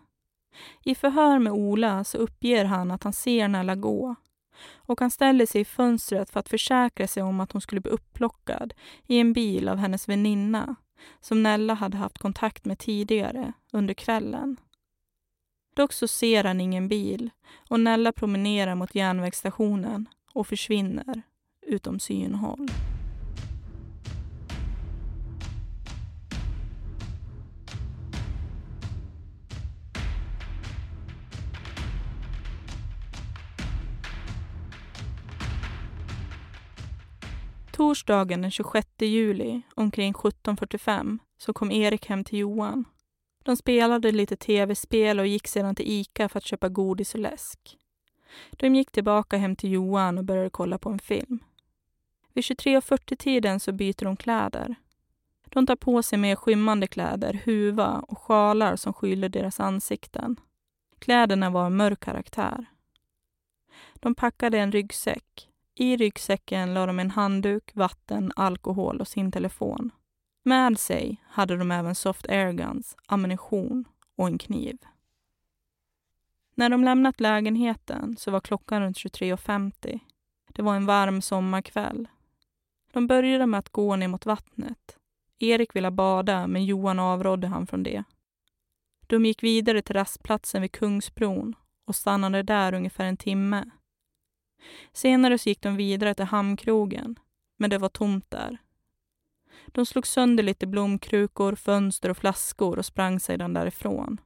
I 0.83 0.95
förhör 0.95 1.39
med 1.39 1.53
Ola 1.53 2.03
så 2.03 2.17
uppger 2.17 2.65
han 2.65 2.91
att 2.91 3.03
han 3.03 3.13
ser 3.13 3.47
Nella 3.47 3.75
gå 3.75 4.15
och 4.75 4.99
han 4.99 5.11
ställer 5.11 5.45
sig 5.45 5.61
i 5.61 5.65
fönstret 5.65 6.29
för 6.29 6.39
att 6.39 6.49
försäkra 6.49 7.07
sig 7.07 7.23
om 7.23 7.39
att 7.39 7.51
hon 7.51 7.61
skulle 7.61 7.81
bli 7.81 7.91
upplockad 7.91 8.73
i 9.07 9.19
en 9.19 9.33
bil 9.33 9.69
av 9.69 9.77
hennes 9.77 10.09
väninna 10.09 10.75
som 11.21 11.43
Nella 11.43 11.73
hade 11.73 11.97
haft 11.97 12.17
kontakt 12.17 12.65
med 12.65 12.79
tidigare 12.79 13.53
under 13.71 13.93
kvällen. 13.93 14.57
Dock 15.75 15.93
så 15.93 16.07
ser 16.07 16.43
han 16.43 16.61
ingen 16.61 16.87
bil 16.87 17.29
och 17.69 17.79
Nella 17.79 18.11
promenerar 18.11 18.75
mot 18.75 18.95
järnvägsstationen 18.95 20.09
och 20.33 20.47
försvinner 20.47 21.21
utom 21.61 21.99
synhåll. 21.99 22.67
Torsdagen 37.73 38.41
den 38.41 38.51
26 38.51 38.87
juli 38.99 39.61
omkring 39.75 40.13
17.45 40.13 41.19
så 41.37 41.53
kom 41.53 41.71
Erik 41.71 42.05
hem 42.05 42.23
till 42.23 42.39
Johan. 42.39 42.85
De 43.43 43.57
spelade 43.57 44.11
lite 44.11 44.35
tv-spel 44.35 45.19
och 45.19 45.27
gick 45.27 45.47
sedan 45.47 45.75
till 45.75 45.91
Ica 45.91 46.29
för 46.29 46.37
att 46.37 46.45
köpa 46.45 46.69
godis 46.69 47.13
och 47.13 47.19
läsk. 47.19 47.77
De 48.51 48.75
gick 48.75 48.91
tillbaka 48.91 49.37
hem 49.37 49.55
till 49.55 49.71
Johan 49.71 50.17
och 50.17 50.23
började 50.23 50.49
kolla 50.49 50.77
på 50.77 50.89
en 50.89 50.99
film. 50.99 51.39
Vid 52.33 52.43
23.40-tiden 52.43 53.59
så 53.59 53.71
byter 53.71 54.03
de 54.03 54.15
kläder. 54.15 54.75
De 55.49 55.67
tar 55.67 55.75
på 55.75 56.03
sig 56.03 56.19
mer 56.19 56.35
skymmande 56.35 56.87
kläder, 56.87 57.41
huva 57.45 57.99
och 58.07 58.19
sjalar 58.19 58.75
som 58.75 58.93
skyller 58.93 59.29
deras 59.29 59.59
ansikten. 59.59 60.35
Kläderna 60.99 61.49
var 61.49 61.65
av 61.65 61.71
mörk 61.71 61.99
karaktär. 61.99 62.65
De 63.93 64.15
packade 64.15 64.59
en 64.59 64.71
ryggsäck 64.71 65.49
i 65.75 65.97
ryggsäcken 65.97 66.73
la 66.73 66.85
de 66.85 66.99
en 66.99 67.11
handduk, 67.11 67.71
vatten, 67.73 68.31
alkohol 68.35 69.01
och 69.01 69.07
sin 69.07 69.31
telefon. 69.31 69.91
Med 70.43 70.79
sig 70.79 71.21
hade 71.27 71.57
de 71.57 71.71
även 71.71 71.95
soft 71.95 72.29
airguns, 72.29 72.97
ammunition 73.07 73.85
och 74.15 74.27
en 74.27 74.37
kniv. 74.37 74.77
När 76.55 76.69
de 76.69 76.83
lämnat 76.83 77.19
lägenheten 77.19 78.15
så 78.17 78.31
var 78.31 78.39
klockan 78.39 78.81
runt 78.81 78.97
23.50. 78.97 79.99
Det 80.47 80.61
var 80.61 80.75
en 80.75 80.85
varm 80.85 81.21
sommarkväll. 81.21 82.07
De 82.91 83.07
började 83.07 83.45
med 83.45 83.59
att 83.59 83.69
gå 83.69 83.95
ner 83.95 84.07
mot 84.07 84.25
vattnet. 84.25 84.97
Erik 85.39 85.75
ville 85.75 85.91
bada, 85.91 86.47
men 86.47 86.65
Johan 86.65 86.99
avrådde 86.99 87.47
han 87.47 87.67
från 87.67 87.83
det. 87.83 88.03
De 89.07 89.25
gick 89.25 89.43
vidare 89.43 89.81
till 89.81 89.95
rastplatsen 89.95 90.61
vid 90.61 90.71
Kungsbron 90.71 91.55
och 91.85 91.95
stannade 91.95 92.43
där 92.43 92.73
ungefär 92.73 93.05
en 93.05 93.17
timme 93.17 93.65
Senare 94.93 95.37
så 95.37 95.49
gick 95.49 95.61
de 95.61 95.75
vidare 95.75 96.13
till 96.13 96.25
hamnkrogen, 96.25 97.19
men 97.57 97.69
det 97.69 97.77
var 97.77 97.89
tomt 97.89 98.31
där. 98.31 98.57
De 99.67 99.85
slog 99.85 100.07
sönder 100.07 100.43
lite 100.43 100.67
blomkrukor, 100.67 101.55
fönster 101.55 102.09
och 102.09 102.17
flaskor 102.17 102.77
och 102.77 102.85
sprang 102.85 103.19
sedan 103.19 103.53
därifrån. 103.53 104.21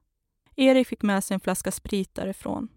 Erik 0.56 0.88
fick 0.88 1.04
med 1.04 1.24
sig 1.24 1.34
en 1.34 1.40
flaska 1.40 1.72
sprit 1.72 2.16
därifrån. 2.16 2.70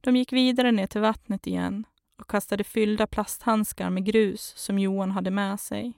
De 0.00 0.16
gick 0.16 0.32
vidare 0.32 0.72
ner 0.72 0.86
till 0.86 1.00
vattnet 1.00 1.46
igen 1.46 1.86
och 2.18 2.30
kastade 2.30 2.64
fyllda 2.64 3.06
plasthandskar 3.06 3.90
med 3.90 4.04
grus 4.04 4.52
som 4.56 4.78
Johan 4.78 5.10
hade 5.10 5.30
med 5.30 5.60
sig. 5.60 5.92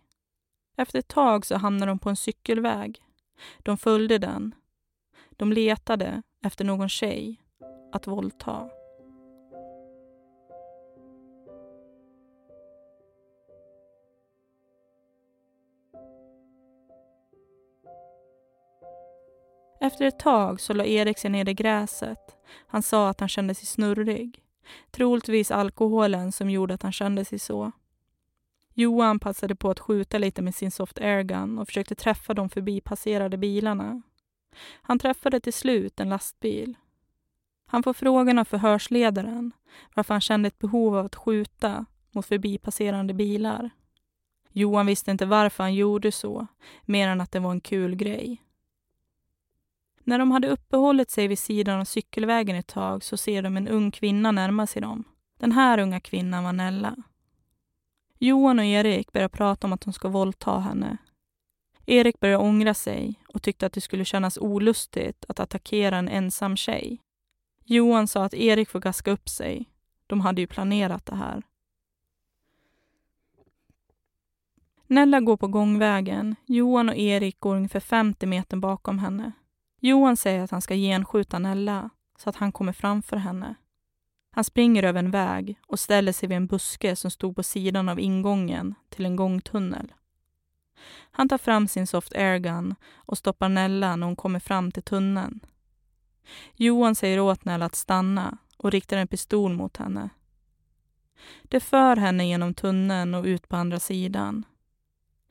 Efter 0.76 0.98
ett 0.98 1.08
tag 1.08 1.46
så 1.46 1.56
hamnade 1.56 1.90
de 1.90 1.98
på 1.98 2.08
en 2.08 2.16
cykelväg. 2.16 3.04
De 3.58 3.76
följde 3.76 4.18
den. 4.18 4.54
De 5.30 5.52
letade 5.52 6.22
efter 6.44 6.64
någon 6.64 6.88
tjej 6.88 7.42
att 7.92 8.06
våldta. 8.06 8.79
Efter 19.82 20.04
ett 20.04 20.18
tag 20.18 20.60
så 20.60 20.72
la 20.72 20.84
Erik 20.84 21.18
sig 21.18 21.30
ner 21.30 21.48
i 21.48 21.54
gräset. 21.54 22.36
Han 22.66 22.82
sa 22.82 23.08
att 23.08 23.20
han 23.20 23.28
kände 23.28 23.54
sig 23.54 23.66
snurrig. 23.66 24.42
Troligtvis 24.90 25.50
alkoholen 25.50 26.32
som 26.32 26.50
gjorde 26.50 26.74
att 26.74 26.82
han 26.82 26.92
kände 26.92 27.24
sig 27.24 27.38
så. 27.38 27.72
Johan 28.74 29.18
passade 29.18 29.54
på 29.54 29.70
att 29.70 29.80
skjuta 29.80 30.18
lite 30.18 30.42
med 30.42 30.54
sin 30.54 30.70
soft 30.70 30.98
airgun 30.98 31.58
och 31.58 31.68
försökte 31.68 31.94
träffa 31.94 32.34
de 32.34 32.48
förbipasserade 32.48 33.36
bilarna. 33.36 34.02
Han 34.82 34.98
träffade 34.98 35.40
till 35.40 35.52
slut 35.52 36.00
en 36.00 36.08
lastbil. 36.08 36.74
Han 37.66 37.82
får 37.82 37.92
frågan 37.92 38.38
av 38.38 38.44
förhörsledaren 38.44 39.52
varför 39.94 40.14
han 40.14 40.20
kände 40.20 40.46
ett 40.46 40.58
behov 40.58 40.96
av 40.96 41.06
att 41.06 41.16
skjuta 41.16 41.86
mot 42.10 42.26
förbipasserande 42.26 43.14
bilar. 43.14 43.70
Johan 44.52 44.86
visste 44.86 45.10
inte 45.10 45.26
varför 45.26 45.62
han 45.62 45.74
gjorde 45.74 46.12
så, 46.12 46.46
mer 46.84 47.08
än 47.08 47.20
att 47.20 47.32
det 47.32 47.40
var 47.40 47.50
en 47.50 47.60
kul 47.60 47.96
grej. 47.96 48.42
När 50.04 50.18
de 50.18 50.30
hade 50.30 50.48
uppehållit 50.48 51.10
sig 51.10 51.28
vid 51.28 51.38
sidan 51.38 51.80
av 51.80 51.84
cykelvägen 51.84 52.56
ett 52.56 52.66
tag 52.66 53.04
så 53.04 53.16
ser 53.16 53.42
de 53.42 53.56
en 53.56 53.68
ung 53.68 53.90
kvinna 53.90 54.32
närma 54.32 54.66
sig 54.66 54.82
dem. 54.82 55.04
Den 55.38 55.52
här 55.52 55.78
unga 55.78 56.00
kvinnan 56.00 56.44
var 56.44 56.52
Nella. 56.52 56.96
Johan 58.18 58.58
och 58.58 58.64
Erik 58.64 59.12
börjar 59.12 59.28
prata 59.28 59.66
om 59.66 59.72
att 59.72 59.80
de 59.80 59.92
ska 59.92 60.08
våldta 60.08 60.58
henne. 60.58 60.96
Erik 61.86 62.20
börjar 62.20 62.38
ångra 62.38 62.74
sig 62.74 63.14
och 63.28 63.42
tyckte 63.42 63.66
att 63.66 63.72
det 63.72 63.80
skulle 63.80 64.04
kännas 64.04 64.38
olustigt 64.38 65.24
att 65.28 65.40
attackera 65.40 65.96
en 65.96 66.08
ensam 66.08 66.56
tjej. 66.56 67.02
Johan 67.64 68.08
sa 68.08 68.24
att 68.24 68.34
Erik 68.34 68.68
får 68.68 68.80
gaska 68.80 69.10
upp 69.10 69.28
sig. 69.28 69.70
De 70.06 70.20
hade 70.20 70.40
ju 70.40 70.46
planerat 70.46 71.06
det 71.06 71.16
här. 71.16 71.42
Nella 74.86 75.20
går 75.20 75.36
på 75.36 75.48
gångvägen. 75.48 76.36
Johan 76.46 76.88
och 76.88 76.96
Erik 76.96 77.40
går 77.40 77.56
ungefär 77.56 77.80
50 77.80 78.26
meter 78.26 78.56
bakom 78.56 78.98
henne. 78.98 79.32
Johan 79.80 80.16
säger 80.16 80.42
att 80.42 80.50
han 80.50 80.62
ska 80.62 80.74
genskjuta 80.74 81.38
Nella 81.38 81.90
så 82.18 82.30
att 82.30 82.36
han 82.36 82.52
kommer 82.52 82.72
framför 82.72 83.16
henne. 83.16 83.54
Han 84.30 84.44
springer 84.44 84.82
över 84.82 84.98
en 84.98 85.10
väg 85.10 85.58
och 85.66 85.80
ställer 85.80 86.12
sig 86.12 86.28
vid 86.28 86.36
en 86.36 86.46
buske 86.46 86.96
som 86.96 87.10
stod 87.10 87.36
på 87.36 87.42
sidan 87.42 87.88
av 87.88 88.00
ingången 88.00 88.74
till 88.88 89.04
en 89.04 89.16
gångtunnel. 89.16 89.92
Han 91.10 91.28
tar 91.28 91.38
fram 91.38 91.68
sin 91.68 91.86
soft 91.86 92.12
airgun 92.12 92.74
och 92.94 93.18
stoppar 93.18 93.48
Nella 93.48 93.96
när 93.96 94.06
hon 94.06 94.16
kommer 94.16 94.40
fram 94.40 94.72
till 94.72 94.82
tunneln. 94.82 95.40
Johan 96.54 96.94
säger 96.94 97.20
åt 97.20 97.44
Nella 97.44 97.64
att 97.64 97.74
stanna 97.74 98.38
och 98.56 98.70
riktar 98.70 98.96
en 98.96 99.08
pistol 99.08 99.52
mot 99.54 99.76
henne. 99.76 100.10
Det 101.42 101.60
för 101.60 101.96
henne 101.96 102.28
genom 102.28 102.54
tunneln 102.54 103.14
och 103.14 103.24
ut 103.24 103.48
på 103.48 103.56
andra 103.56 103.80
sidan. 103.80 104.44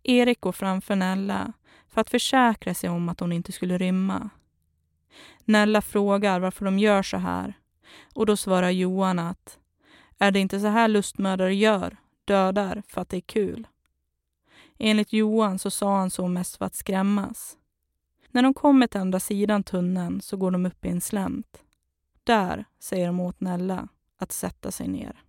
Erik 0.03 0.41
går 0.41 0.51
framför 0.51 0.95
Nella 0.95 1.53
för 1.89 2.01
att 2.01 2.09
försäkra 2.09 2.73
sig 2.73 2.89
om 2.89 3.09
att 3.09 3.19
hon 3.19 3.31
inte 3.31 3.51
skulle 3.51 3.77
rymma. 3.77 4.29
Nella 5.45 5.81
frågar 5.81 6.39
varför 6.39 6.65
de 6.65 6.79
gör 6.79 7.03
så 7.03 7.17
här 7.17 7.53
och 8.13 8.25
då 8.25 8.37
svarar 8.37 8.69
Johan 8.69 9.19
att 9.19 9.59
är 10.17 10.31
det 10.31 10.39
inte 10.39 10.59
så 10.59 10.67
här 10.67 10.87
lustmördare 10.87 11.55
gör, 11.55 11.97
dödar 12.25 12.83
för 12.87 13.01
att 13.01 13.09
det 13.09 13.17
är 13.17 13.21
kul? 13.21 13.67
Enligt 14.77 15.13
Johan 15.13 15.59
så 15.59 15.71
sa 15.71 15.97
han 15.97 16.09
så 16.09 16.27
mest 16.27 16.57
för 16.57 16.65
att 16.65 16.75
skrämmas. 16.75 17.57
När 18.31 18.43
de 18.43 18.53
kommer 18.53 18.87
till 18.87 19.01
andra 19.01 19.19
sidan 19.19 19.63
tunneln 19.63 20.21
så 20.21 20.37
går 20.37 20.51
de 20.51 20.65
upp 20.65 20.85
i 20.85 20.89
en 20.89 21.01
slänt. 21.01 21.63
Där 22.23 22.65
säger 22.79 23.07
de 23.07 23.19
åt 23.19 23.39
Nella 23.39 23.87
att 24.17 24.31
sätta 24.31 24.71
sig 24.71 24.87
ner. 24.87 25.23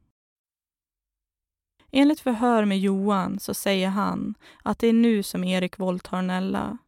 Enligt 1.93 2.21
förhör 2.21 2.65
med 2.65 2.79
Johan 2.79 3.39
så 3.39 3.55
säger 3.55 3.89
han 3.89 4.35
att 4.63 4.79
det 4.79 4.87
är 4.87 4.93
nu 4.93 5.23
som 5.23 5.45
Erik 5.45 5.79
våldtar 5.79 6.23
Nella. 6.23 6.79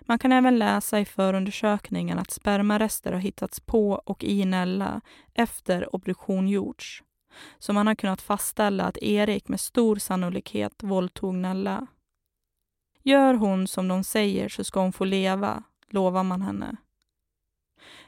Man 0.00 0.18
kan 0.18 0.32
även 0.32 0.58
läsa 0.58 1.00
i 1.00 1.04
förundersökningen 1.04 2.18
att 2.18 2.30
spermarester 2.30 3.12
har 3.12 3.20
hittats 3.20 3.60
på 3.60 3.90
och 3.90 4.24
i 4.24 4.44
Nella 4.44 5.00
efter 5.34 5.94
obduktion 5.94 6.48
gjorts. 6.48 7.02
Så 7.58 7.72
man 7.72 7.86
har 7.86 7.94
kunnat 7.94 8.22
fastställa 8.22 8.84
att 8.84 8.98
Erik 8.98 9.48
med 9.48 9.60
stor 9.60 9.96
sannolikhet 9.96 10.82
våldtog 10.82 11.34
Nella. 11.34 11.86
Gör 13.02 13.34
hon 13.34 13.68
som 13.68 13.88
de 13.88 14.04
säger 14.04 14.48
så 14.48 14.64
ska 14.64 14.80
hon 14.80 14.92
få 14.92 15.04
leva, 15.04 15.62
lovar 15.90 16.22
man 16.22 16.42
henne. 16.42 16.76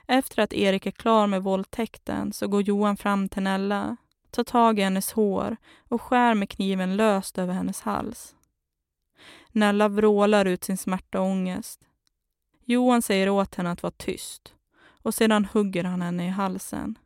Efter 0.06 0.42
att 0.42 0.52
Erik 0.52 0.86
är 0.86 0.90
klar 0.90 1.26
med 1.26 1.42
våldtäkten 1.42 2.32
så 2.32 2.48
går 2.48 2.62
Johan 2.62 2.96
fram 2.96 3.28
till 3.28 3.42
Nella 3.42 3.96
tar 4.30 4.44
tag 4.44 4.78
i 4.78 4.82
hennes 4.82 5.12
hår 5.12 5.56
och 5.88 6.02
skär 6.02 6.34
med 6.34 6.50
kniven 6.50 6.96
löst 6.96 7.38
över 7.38 7.54
hennes 7.54 7.80
hals. 7.80 8.34
Nella 9.52 9.88
vrålar 9.88 10.44
ut 10.44 10.64
sin 10.64 10.76
smärta 10.76 11.20
och 11.20 11.26
ångest. 11.26 11.80
Johan 12.64 13.02
säger 13.02 13.28
åt 13.28 13.54
henne 13.54 13.70
att 13.70 13.82
vara 13.82 13.94
tyst 13.96 14.54
och 15.02 15.14
sedan 15.14 15.44
hugger 15.44 15.84
han 15.84 16.02
henne 16.02 16.26
i 16.26 16.28
halsen. 16.28 16.98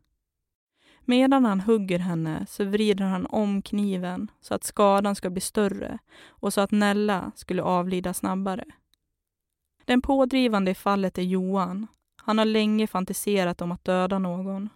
Medan 1.05 1.45
han 1.45 1.61
hugger 1.61 1.99
henne 1.99 2.47
så 2.49 2.65
vrider 2.65 3.05
han 3.05 3.27
om 3.27 3.63
kniven 3.63 4.31
så 4.41 4.55
att 4.55 4.65
skadan 4.65 5.15
ska 5.15 5.31
bli 5.31 5.41
större 5.41 5.99
och 6.29 6.55
så 6.55 6.61
att 6.61 6.71
Nella 6.71 7.33
skulle 7.35 7.63
avlida 7.63 8.15
snabbare. 8.15 8.65
Den 9.85 10.03
pådrivande 10.03 10.71
i 10.71 10.75
fallet 10.75 11.19
är 11.19 11.23
Johan. 11.23 11.87
Han 12.17 12.39
har 12.39 12.45
länge 12.45 12.87
fantiserat 12.87 13.63
om 13.63 13.73
att 13.73 13.85
döda 13.85 14.19
någon. 14.19 14.69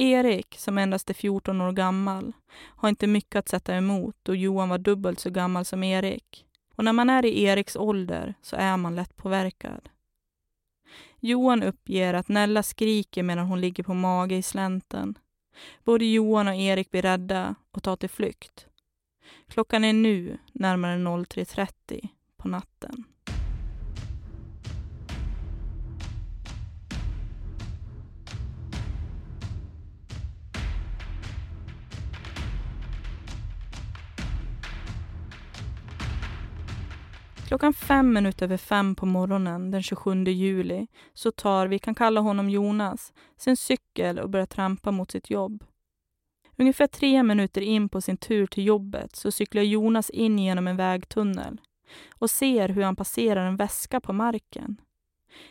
Erik, 0.00 0.54
som 0.58 0.78
endast 0.78 1.10
är 1.10 1.14
14 1.14 1.60
år 1.60 1.72
gammal, 1.72 2.32
har 2.52 2.88
inte 2.88 3.06
mycket 3.06 3.36
att 3.36 3.48
sätta 3.48 3.74
emot 3.74 4.28
och 4.28 4.36
Johan 4.36 4.68
var 4.68 4.78
dubbelt 4.78 5.20
så 5.20 5.30
gammal 5.30 5.64
som 5.64 5.84
Erik. 5.84 6.46
Och 6.74 6.84
när 6.84 6.92
man 6.92 7.10
är 7.10 7.24
i 7.24 7.42
Eriks 7.42 7.76
ålder 7.76 8.34
så 8.42 8.56
är 8.56 8.76
man 8.76 8.94
lätt 8.94 9.16
påverkad. 9.16 9.88
Johan 11.20 11.62
uppger 11.62 12.14
att 12.14 12.28
Nella 12.28 12.62
skriker 12.62 13.22
medan 13.22 13.46
hon 13.46 13.60
ligger 13.60 13.84
på 13.84 13.94
mage 13.94 14.36
i 14.36 14.42
slänten. 14.42 15.18
Både 15.84 16.04
Johan 16.04 16.48
och 16.48 16.54
Erik 16.54 16.90
blir 16.90 17.02
rädda 17.02 17.54
och 17.70 17.82
tar 17.82 17.96
till 17.96 18.08
flykt. 18.08 18.66
Klockan 19.48 19.84
är 19.84 19.92
nu 19.92 20.38
närmare 20.52 20.96
03.30 20.96 22.08
på 22.36 22.48
natten. 22.48 23.04
Klockan 37.48 37.74
fem 37.74 38.12
minuter 38.12 38.46
över 38.46 38.56
fem 38.56 38.94
på 38.94 39.06
morgonen 39.06 39.70
den 39.70 39.82
27 39.82 40.24
juli 40.24 40.86
så 41.14 41.30
tar, 41.30 41.66
vi 41.66 41.78
kan 41.78 41.94
kalla 41.94 42.20
honom 42.20 42.50
Jonas, 42.50 43.12
sin 43.36 43.56
cykel 43.56 44.18
och 44.18 44.30
börjar 44.30 44.46
trampa 44.46 44.90
mot 44.90 45.10
sitt 45.10 45.30
jobb. 45.30 45.64
Ungefär 46.56 46.86
tre 46.86 47.22
minuter 47.22 47.60
in 47.60 47.88
på 47.88 48.00
sin 48.00 48.16
tur 48.16 48.46
till 48.46 48.66
jobbet 48.66 49.16
så 49.16 49.30
cyklar 49.30 49.62
Jonas 49.62 50.10
in 50.10 50.38
genom 50.38 50.66
en 50.66 50.76
vägtunnel 50.76 51.60
och 52.14 52.30
ser 52.30 52.68
hur 52.68 52.82
han 52.82 52.96
passerar 52.96 53.46
en 53.46 53.56
väska 53.56 54.00
på 54.00 54.12
marken. 54.12 54.80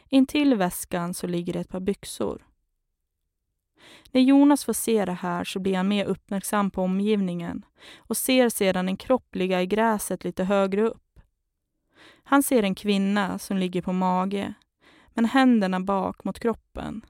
Intill 0.10 0.56
väskan 0.56 1.14
så 1.14 1.28
ligger 1.28 1.54
det 1.54 1.60
ett 1.60 1.70
par 1.70 1.80
byxor. 1.80 2.46
När 4.12 4.22
Jonas 4.22 4.66
får 4.66 4.74
se 4.74 5.06
det 5.06 5.14
här 5.14 5.44
så 5.44 5.60
blir 5.60 5.76
han 5.76 5.88
mer 5.88 6.06
uppmärksam 6.06 6.72
på 6.72 6.82
omgivningen 6.82 7.66
och 7.98 8.18
ser 8.18 8.50
sedan 8.50 8.88
en 8.88 8.98
kropp 8.98 9.36
ligga 9.36 9.62
i 9.62 9.66
gräset 9.66 10.24
lite 10.24 10.44
högre 10.44 10.82
upp. 10.82 11.04
Han 12.24 12.44
ser 12.44 12.64
en 12.64 12.76
kvinna 12.76 13.40
som 13.40 13.58
ligger 13.58 13.82
på 13.82 13.94
mage, 13.94 14.54
men 15.14 15.26
händerna 15.26 15.80
bak 15.80 16.24
mot 16.24 16.40
kroppen. 16.40 17.06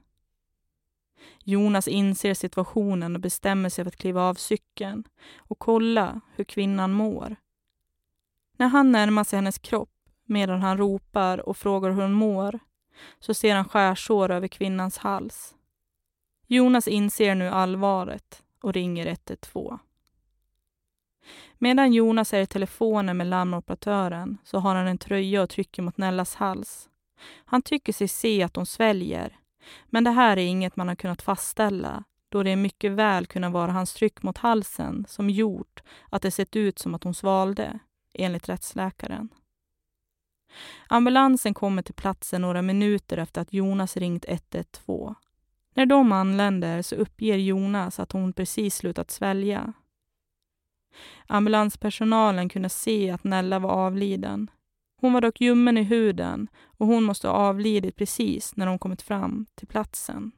Jonas 1.44 1.88
inser 1.88 2.34
situationen 2.34 3.14
och 3.14 3.20
bestämmer 3.20 3.68
sig 3.68 3.84
för 3.84 3.88
att 3.88 3.96
kliva 3.96 4.22
av 4.22 4.34
cykeln 4.34 5.04
och 5.36 5.58
kolla 5.58 6.20
hur 6.34 6.44
kvinnan 6.44 6.92
mår. 6.92 7.36
När 8.56 8.68
han 8.68 8.92
närmar 8.92 9.24
sig 9.24 9.36
hennes 9.36 9.58
kropp 9.58 9.90
medan 10.24 10.62
han 10.62 10.78
ropar 10.78 11.48
och 11.48 11.56
frågar 11.56 11.90
hur 11.90 12.02
hon 12.02 12.12
mår 12.12 12.58
så 13.20 13.34
ser 13.34 13.54
han 13.54 13.68
skärsår 13.68 14.30
över 14.30 14.48
kvinnans 14.48 14.98
hals. 14.98 15.54
Jonas 16.46 16.88
inser 16.88 17.34
nu 17.34 17.48
allvaret 17.48 18.42
och 18.60 18.72
ringer 18.72 19.06
112. 19.06 19.78
Medan 21.58 21.92
Jonas 21.92 22.34
är 22.34 22.40
i 22.40 22.46
telefonen 22.46 23.16
med 23.16 23.26
larmoperatören 23.26 24.38
så 24.44 24.58
har 24.58 24.74
han 24.74 24.86
en 24.86 24.98
tröja 24.98 25.42
och 25.42 25.50
trycker 25.50 25.82
mot 25.82 25.96
Nellas 25.96 26.34
hals. 26.34 26.88
Han 27.44 27.62
tycker 27.62 27.92
sig 27.92 28.08
se 28.08 28.42
att 28.42 28.56
hon 28.56 28.66
sväljer, 28.66 29.38
men 29.86 30.04
det 30.04 30.10
här 30.10 30.36
är 30.36 30.46
inget 30.46 30.76
man 30.76 30.88
har 30.88 30.94
kunnat 30.94 31.22
fastställa 31.22 32.04
då 32.28 32.42
det 32.42 32.56
mycket 32.56 32.92
väl 32.92 33.26
kunna 33.26 33.50
vara 33.50 33.72
hans 33.72 33.94
tryck 33.94 34.22
mot 34.22 34.38
halsen 34.38 35.04
som 35.08 35.30
gjort 35.30 35.82
att 36.10 36.22
det 36.22 36.30
sett 36.30 36.56
ut 36.56 36.78
som 36.78 36.94
att 36.94 37.04
hon 37.04 37.14
svalde, 37.14 37.78
enligt 38.14 38.48
rättsläkaren. 38.48 39.28
Ambulansen 40.88 41.54
kommer 41.54 41.82
till 41.82 41.94
platsen 41.94 42.42
några 42.42 42.62
minuter 42.62 43.18
efter 43.18 43.40
att 43.40 43.52
Jonas 43.52 43.96
ringt 43.96 44.24
112. 44.28 45.14
När 45.74 45.86
de 45.86 46.12
anländer 46.12 46.82
så 46.82 46.94
uppger 46.94 47.36
Jonas 47.36 48.00
att 48.00 48.12
hon 48.12 48.32
precis 48.32 48.76
slutat 48.76 49.10
svälja 49.10 49.72
Ambulanspersonalen 51.26 52.48
kunde 52.48 52.68
se 52.68 53.10
att 53.10 53.24
Nella 53.24 53.58
var 53.58 53.70
avliden. 53.70 54.50
Hon 55.00 55.12
var 55.12 55.20
dock 55.20 55.40
ljummen 55.40 55.78
i 55.78 55.82
huden 55.82 56.48
och 56.64 56.86
hon 56.86 57.04
måste 57.04 57.28
ha 57.28 57.34
avlidit 57.34 57.96
precis 57.96 58.56
när 58.56 58.66
de 58.66 58.78
kommit 58.78 59.02
fram 59.02 59.46
till 59.54 59.68
platsen. 59.68 60.32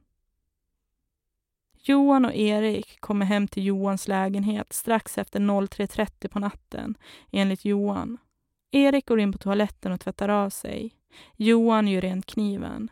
Johan 1.83 2.25
och 2.25 2.35
Erik 2.35 3.01
kommer 3.01 3.27
hem 3.27 3.49
till 3.49 3.65
Johans 3.67 4.09
lägenhet 4.09 4.73
strax 4.73 5.19
efter 5.19 5.41
03.30 5.41 6.29
på 6.29 6.39
natten, 6.39 6.95
enligt 7.31 7.65
Johan. 7.65 8.19
Erik 8.71 9.07
går 9.07 9.21
in 9.21 9.33
på 9.33 9.39
toaletten 9.39 9.93
och 9.93 10.01
tvättar 10.01 10.29
av 10.29 10.51
sig. 10.51 10.95
Johan 11.37 11.89
gör 11.89 12.01
rent 12.01 12.27
kniven. 12.27 12.89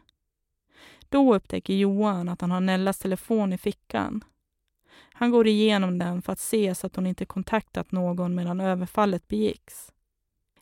Då 1.08 1.34
upptäcker 1.34 1.74
Johan 1.74 2.28
att 2.28 2.40
han 2.40 2.50
har 2.50 2.60
Nellas 2.60 2.98
telefon 2.98 3.52
i 3.52 3.58
fickan. 3.58 4.24
Han 5.20 5.30
går 5.30 5.46
igenom 5.46 5.98
den 5.98 6.22
för 6.22 6.32
att 6.32 6.38
se 6.38 6.74
så 6.74 6.86
att 6.86 6.96
hon 6.96 7.06
inte 7.06 7.24
kontaktat 7.24 7.92
någon 7.92 8.34
medan 8.34 8.60
överfallet 8.60 9.28
begicks. 9.28 9.92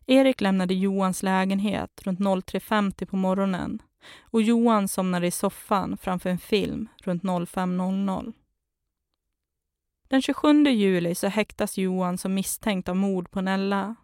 Erik 0.07 0.40
lämnade 0.40 0.75
Johans 0.75 1.23
lägenhet 1.23 2.03
runt 2.05 2.21
03.50 2.21 3.07
på 3.07 3.16
morgonen 3.16 3.83
och 4.21 4.42
Johan 4.42 4.88
somnade 4.88 5.27
i 5.27 5.31
soffan 5.31 5.97
framför 5.97 6.31
en 6.31 6.38
film 6.38 6.88
runt 7.03 7.23
05.00. 7.23 8.33
Den 10.09 10.23
27 10.23 10.64
juli 10.64 11.14
så 11.14 11.29
häktas 11.29 11.79
Johan 11.79 12.19
som 12.19 12.35
misstänkt 12.35 12.88
av 12.88 12.97
mord 12.97 13.31
på 13.31 13.40
Nella. 13.40 13.95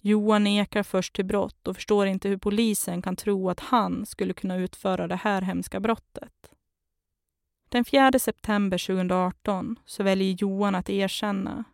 Johan 0.00 0.44
nekar 0.44 0.82
först 0.82 1.14
till 1.14 1.24
brott 1.24 1.68
och 1.68 1.76
förstår 1.76 2.06
inte 2.06 2.28
hur 2.28 2.36
polisen 2.36 3.02
kan 3.02 3.16
tro 3.16 3.50
att 3.50 3.60
han 3.60 4.06
skulle 4.06 4.32
kunna 4.32 4.56
utföra 4.56 5.06
det 5.08 5.16
här 5.16 5.42
hemska 5.42 5.80
brottet. 5.80 6.53
Den 7.74 7.84
4 7.84 8.18
september 8.18 8.78
2018 8.86 9.78
så 9.84 10.02
väljer 10.02 10.36
Johan 10.38 10.74
att 10.74 10.90
erkänna. 10.90 11.64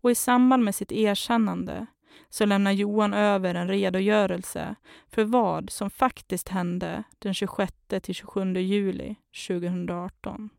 Och 0.00 0.10
i 0.10 0.14
samband 0.14 0.64
med 0.64 0.74
sitt 0.74 0.92
erkännande 0.92 1.86
så 2.28 2.44
lämnar 2.44 2.72
Johan 2.72 3.14
över 3.14 3.54
en 3.54 3.68
redogörelse 3.68 4.74
för 5.10 5.24
vad 5.24 5.70
som 5.70 5.90
faktiskt 5.90 6.48
hände 6.48 7.02
den 7.18 7.34
26 7.34 7.72
till 8.02 8.14
27 8.14 8.52
juli 8.54 9.16
2018. 9.48 10.50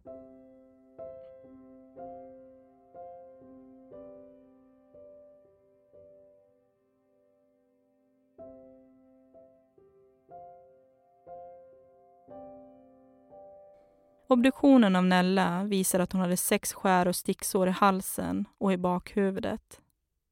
Obduktionen 14.32 14.96
av 14.96 15.06
Nella 15.06 15.63
visar 15.63 16.00
att 16.00 16.12
hon 16.12 16.22
hade 16.22 16.38
sex 16.38 16.74
skär 16.74 17.08
och 17.08 17.15
sticksår 17.15 17.68
i 17.68 17.72
halsen 17.72 18.46
och 18.58 18.74
i 18.74 18.78
bakhuvudet. 18.78 19.82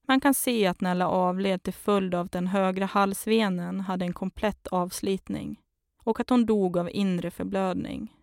Man 0.07 0.21
kan 0.21 0.33
se 0.33 0.67
att 0.67 0.81
Nella 0.81 1.07
avled 1.07 1.63
till 1.63 1.73
följd 1.73 2.15
av 2.15 2.25
att 2.25 2.31
den 2.31 2.47
högra 2.47 2.85
halsvenen 2.85 3.79
hade 3.79 4.05
en 4.05 4.13
komplett 4.13 4.67
avslitning 4.67 5.59
och 6.03 6.19
att 6.19 6.29
hon 6.29 6.45
dog 6.45 6.77
av 6.77 6.89
inre 6.89 7.31
förblödning. 7.31 8.13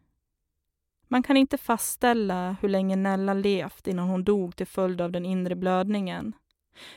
Man 1.08 1.22
kan 1.22 1.36
inte 1.36 1.58
fastställa 1.58 2.56
hur 2.60 2.68
länge 2.68 2.96
Nella 2.96 3.34
levt 3.34 3.86
innan 3.86 4.08
hon 4.08 4.24
dog 4.24 4.56
till 4.56 4.66
följd 4.66 5.00
av 5.00 5.12
den 5.12 5.26
inre 5.26 5.54
blödningen. 5.54 6.32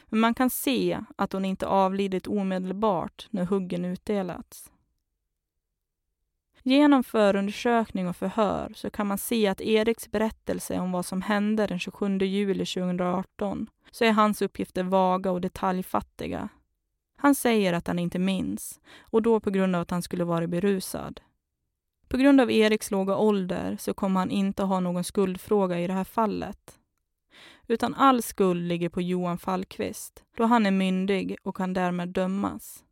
Men 0.05 0.19
man 0.19 0.33
kan 0.33 0.49
se 0.49 0.99
att 1.15 1.33
hon 1.33 1.45
inte 1.45 1.67
avlidit 1.67 2.27
omedelbart 2.27 3.27
när 3.29 3.45
huggen 3.45 3.85
utdelats. 3.85 4.71
Genom 6.67 7.03
förundersökning 7.03 8.07
och 8.07 8.15
förhör 8.15 8.71
så 8.75 8.89
kan 8.89 9.07
man 9.07 9.17
se 9.17 9.47
att 9.47 9.61
Eriks 9.61 10.11
berättelse 10.11 10.79
om 10.79 10.91
vad 10.91 11.05
som 11.05 11.21
hände 11.21 11.67
den 11.67 11.79
27 11.79 12.17
juli 12.17 12.65
2018 12.65 13.69
så 13.91 14.05
är 14.05 14.11
hans 14.11 14.41
uppgifter 14.41 14.83
vaga 14.83 15.31
och 15.31 15.41
detaljfattiga. 15.41 16.49
Han 17.17 17.35
säger 17.35 17.73
att 17.73 17.87
han 17.87 17.99
inte 17.99 18.19
minns 18.19 18.79
och 18.99 19.21
då 19.21 19.39
på 19.39 19.49
grund 19.49 19.75
av 19.75 19.81
att 19.81 19.91
han 19.91 20.01
skulle 20.01 20.23
vara 20.23 20.47
berusad. 20.47 21.21
På 22.07 22.17
grund 22.17 22.41
av 22.41 22.51
Eriks 22.51 22.91
låga 22.91 23.17
ålder 23.17 23.77
så 23.79 23.93
kommer 23.93 24.19
han 24.19 24.31
inte 24.31 24.63
ha 24.63 24.79
någon 24.79 25.03
skuldfråga 25.03 25.79
i 25.79 25.87
det 25.87 25.93
här 25.93 26.03
fallet. 26.03 26.79
Utan 27.67 27.93
all 27.93 28.21
skuld 28.21 28.67
ligger 28.67 28.89
på 28.89 29.01
Johan 29.01 29.37
Fallqvist 29.37 30.23
då 30.37 30.45
han 30.45 30.65
är 30.65 30.71
myndig 30.71 31.37
och 31.43 31.55
kan 31.57 31.73
därmed 31.73 32.09
dömas. 32.09 32.83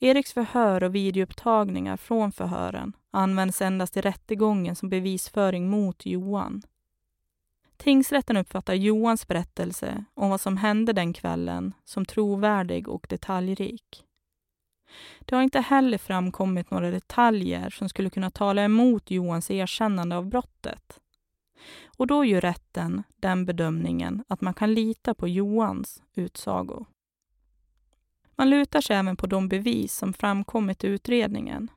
Eriks 0.00 0.32
förhör 0.32 0.82
och 0.82 0.94
videoupptagningar 0.94 1.96
från 1.96 2.32
förhören 2.32 2.92
används 3.10 3.62
endast 3.62 3.96
i 3.96 4.00
rättegången 4.00 4.76
som 4.76 4.88
bevisföring 4.88 5.70
mot 5.70 6.06
Johan. 6.06 6.62
Tingsrätten 7.76 8.36
uppfattar 8.36 8.74
Johans 8.74 9.28
berättelse 9.28 10.04
om 10.14 10.30
vad 10.30 10.40
som 10.40 10.56
hände 10.56 10.92
den 10.92 11.12
kvällen 11.12 11.74
som 11.84 12.04
trovärdig 12.04 12.88
och 12.88 13.06
detaljrik. 13.08 14.04
Det 15.20 15.34
har 15.34 15.42
inte 15.42 15.60
heller 15.60 15.98
framkommit 15.98 16.70
några 16.70 16.90
detaljer 16.90 17.70
som 17.70 17.88
skulle 17.88 18.10
kunna 18.10 18.30
tala 18.30 18.62
emot 18.62 19.10
Johans 19.10 19.50
erkännande 19.50 20.16
av 20.16 20.26
brottet. 20.26 21.00
Och 21.96 22.06
då 22.06 22.24
gör 22.24 22.40
rätten 22.40 23.02
den 23.16 23.46
bedömningen 23.46 24.24
att 24.28 24.40
man 24.40 24.54
kan 24.54 24.74
lita 24.74 25.14
på 25.14 25.28
Johans 25.28 26.02
utsago. 26.14 26.86
Man 28.40 28.50
lutar 28.50 28.80
sig 28.80 28.96
även 28.96 29.16
på 29.16 29.26
de 29.26 29.48
bevis 29.48 29.94
som 29.94 30.12
framkommit 30.12 30.84
i 30.84 30.86
utredningen. 30.86 31.70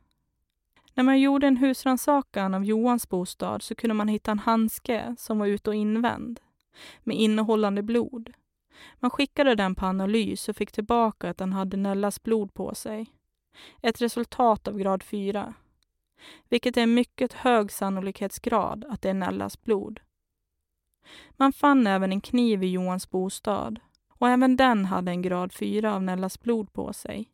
När 0.93 1.04
man 1.04 1.19
gjorde 1.19 1.47
en 1.47 1.58
husrannsakan 1.58 2.54
av 2.54 2.65
Johans 2.65 3.10
bostad 3.10 3.63
så 3.63 3.76
kunde 3.76 3.93
man 3.93 4.08
hitta 4.08 4.32
en 4.32 4.39
handske 4.39 5.15
som 5.17 5.39
var 5.39 5.47
ut 5.47 5.67
och 5.67 5.76
invänd 5.76 6.39
med 6.99 7.17
innehållande 7.17 7.84
blod. 7.84 8.34
Man 8.99 9.12
skickade 9.12 9.56
den 9.56 9.76
på 9.76 9.86
analys 9.86 10.49
och 10.49 10.56
fick 10.56 10.71
tillbaka 10.71 11.30
att 11.30 11.38
den 11.38 11.54
hade 11.54 11.78
Nellas 11.78 12.23
blod 12.23 12.54
på 12.54 12.76
sig. 12.76 13.08
Ett 13.82 14.02
resultat 14.02 14.67
av 14.67 14.78
grad 14.78 15.04
4, 15.04 15.54
vilket 16.49 16.78
är 16.78 16.82
en 16.82 16.93
mycket 16.93 17.34
hög 17.34 17.71
sannolikhetsgrad 17.71 18.86
att 18.89 19.02
det 19.02 19.10
är 19.10 19.13
Nellas 19.13 19.63
blod. 19.63 19.99
Man 21.32 21.54
fann 21.54 21.88
även 21.88 22.12
en 22.12 22.21
kniv 22.21 22.63
i 22.63 22.67
Johans 22.67 23.10
bostad 23.10 23.80
och 24.23 24.29
även 24.29 24.55
den 24.57 24.86
hade 24.86 25.12
en 25.12 25.21
grad 25.21 25.53
4 25.53 25.95
av 25.95 26.03
Nellas 26.03 26.39
blod 26.39 26.73
på 26.73 26.93
sig. 26.93 27.29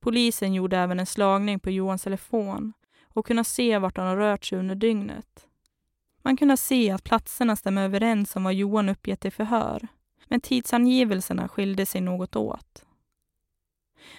Polisen 0.00 0.54
gjorde 0.54 0.76
även 0.76 1.00
en 1.00 1.06
slagning 1.06 1.60
på 1.60 1.70
Johans 1.70 2.02
telefon 2.02 2.72
och 3.04 3.26
kunde 3.26 3.44
se 3.44 3.78
vart 3.78 3.96
han 3.96 4.06
har 4.06 4.16
rört 4.16 4.44
sig 4.44 4.58
under 4.58 4.74
dygnet. 4.74 5.46
Man 6.22 6.36
kunde 6.36 6.56
se 6.56 6.90
att 6.90 7.04
platserna 7.04 7.56
stämmer 7.56 7.84
överens 7.84 8.36
om 8.36 8.44
vad 8.44 8.54
Johan 8.54 8.88
uppgett 8.88 9.24
i 9.24 9.30
förhör, 9.30 9.88
men 10.28 10.40
tidsangivelserna 10.40 11.48
skilde 11.48 11.86
sig 11.86 12.00
något 12.00 12.36
åt. 12.36 12.84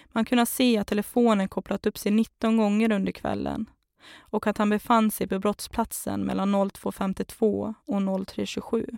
Man 0.05 0.25
kunde 0.25 0.45
se 0.45 0.77
att 0.77 0.87
telefonen 0.87 1.47
kopplat 1.47 1.85
upp 1.85 1.97
sig 1.97 2.11
19 2.11 2.57
gånger 2.57 2.91
under 2.91 3.11
kvällen 3.11 3.69
och 4.17 4.47
att 4.47 4.57
han 4.57 4.69
befann 4.69 5.11
sig 5.11 5.27
på 5.27 5.39
brottsplatsen 5.39 6.21
mellan 6.21 6.55
02.52 6.55 7.73
och 7.85 7.99
03.27. 7.99 8.97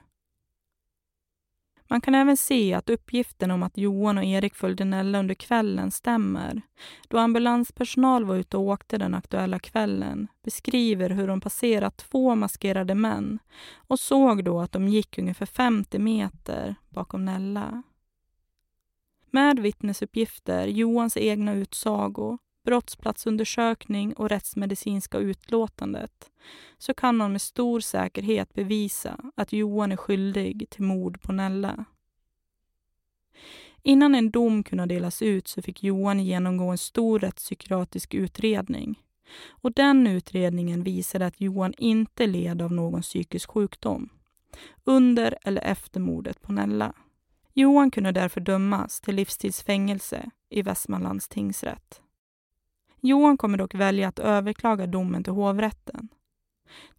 Man 1.88 2.02
kan 2.02 2.16
även 2.16 2.38
se 2.38 2.74
att 2.74 2.90
uppgiften 2.90 3.52
om 3.52 3.64
att 3.64 3.78
Johan 3.78 4.18
och 4.18 4.24
Erik 4.24 4.56
följde 4.56 4.86
Nella 4.86 5.20
under 5.20 5.36
kvällen 5.36 5.92
stämmer, 5.92 6.62
då 7.08 7.18
ambulanspersonal 7.18 8.26
var 8.26 8.36
ute 8.36 8.58
och 8.58 8.64
åkte 8.64 8.98
den 8.98 9.14
aktuella 9.14 9.60
kvällen 9.60 10.28
beskriver 10.44 11.10
hur 11.10 11.28
de 11.28 11.42
passerat 11.42 11.98
två 11.98 12.36
maskerade 12.36 12.96
män 12.96 13.40
och 13.76 14.00
såg 14.00 14.44
då 14.44 14.60
att 14.60 14.72
de 14.72 14.88
gick 14.88 15.18
ungefär 15.18 15.46
50 15.46 16.00
meter 16.00 16.76
bakom 16.90 17.26
Nella. 17.26 17.84
Med 19.32 19.60
vittnesuppgifter, 19.60 20.68
Johans 20.68 21.18
egna 21.18 21.54
utsago 21.54 22.38
brottsplatsundersökning 22.66 24.14
och 24.14 24.30
rättsmedicinska 24.30 25.18
utlåtandet 25.18 26.32
så 26.78 26.94
kan 26.94 27.18
man 27.18 27.32
med 27.32 27.42
stor 27.42 27.80
säkerhet 27.80 28.54
bevisa 28.54 29.20
att 29.36 29.54
Johan 29.54 29.92
är 29.92 29.98
skyldig 29.98 30.68
till 30.70 30.84
mord 30.84 31.22
på 31.22 31.32
Nella. 31.32 31.86
Innan 33.84 34.16
en 34.16 34.32
dom 34.32 34.64
kunde 34.64 34.86
delas 34.86 35.22
ut 35.22 35.48
så 35.48 35.62
fick 35.62 35.84
Johan 35.84 36.20
genomgå 36.20 36.66
en 36.66 36.78
stor 36.78 37.20
rättspsykiatrisk 37.20 38.14
utredning. 38.14 39.02
Och 39.50 39.72
den 39.74 40.08
utredningen 40.08 40.84
visade 40.84 41.26
att 41.26 41.42
Johan 41.42 41.74
inte 41.78 42.28
led 42.28 42.62
av 42.62 42.72
någon 42.72 43.02
psykisk 43.02 43.50
sjukdom 43.50 44.10
under 44.84 45.38
eller 45.44 45.62
efter 45.62 46.00
mordet 46.00 46.42
på 46.42 46.52
Nella. 46.52 46.94
Johan 47.54 47.92
kunde 47.92 48.12
därför 48.12 48.42
dömas 48.42 49.02
till 49.02 49.16
livstidsfängelse 49.16 50.30
i 50.50 50.62
Västmanlands 50.62 51.28
tingsrätt. 51.28 52.02
Johan 53.06 53.38
kommer 53.38 53.58
dock 53.58 53.76
välja 53.76 54.08
att 54.08 54.20
överklaga 54.20 54.88
domen 54.88 55.24
till 55.24 55.34
hovrätten. 55.34 56.10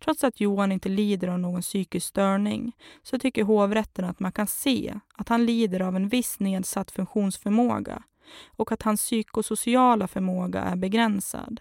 Trots 0.04 0.24
att 0.24 0.40
Johan 0.40 0.72
inte 0.72 0.88
lider 0.88 1.28
av 1.28 1.38
någon 1.38 1.62
psykisk 1.62 2.06
störning 2.06 2.76
så 3.02 3.18
tycker 3.18 3.44
hovrätten 3.44 4.04
att 4.04 4.20
man 4.20 4.32
kan 4.32 4.46
se 4.46 5.00
att 5.14 5.28
han 5.28 5.46
lider 5.46 5.80
av 5.80 5.96
en 5.96 6.08
viss 6.08 6.40
nedsatt 6.40 6.90
funktionsförmåga 6.90 8.02
och 8.46 8.72
att 8.72 8.82
hans 8.82 9.00
psykosociala 9.00 10.08
förmåga 10.08 10.60
är 10.60 10.76
begränsad. 10.76 11.60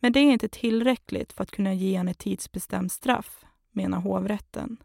Men 0.00 0.12
det 0.12 0.20
är 0.20 0.32
inte 0.32 0.48
tillräckligt 0.48 1.32
för 1.32 1.42
att 1.42 1.50
kunna 1.50 1.74
ge 1.74 1.96
honom 1.96 2.10
ett 2.10 2.18
tidsbestämt 2.18 2.92
straff, 2.92 3.44
menar 3.72 3.98
hovrätten. 4.00 4.76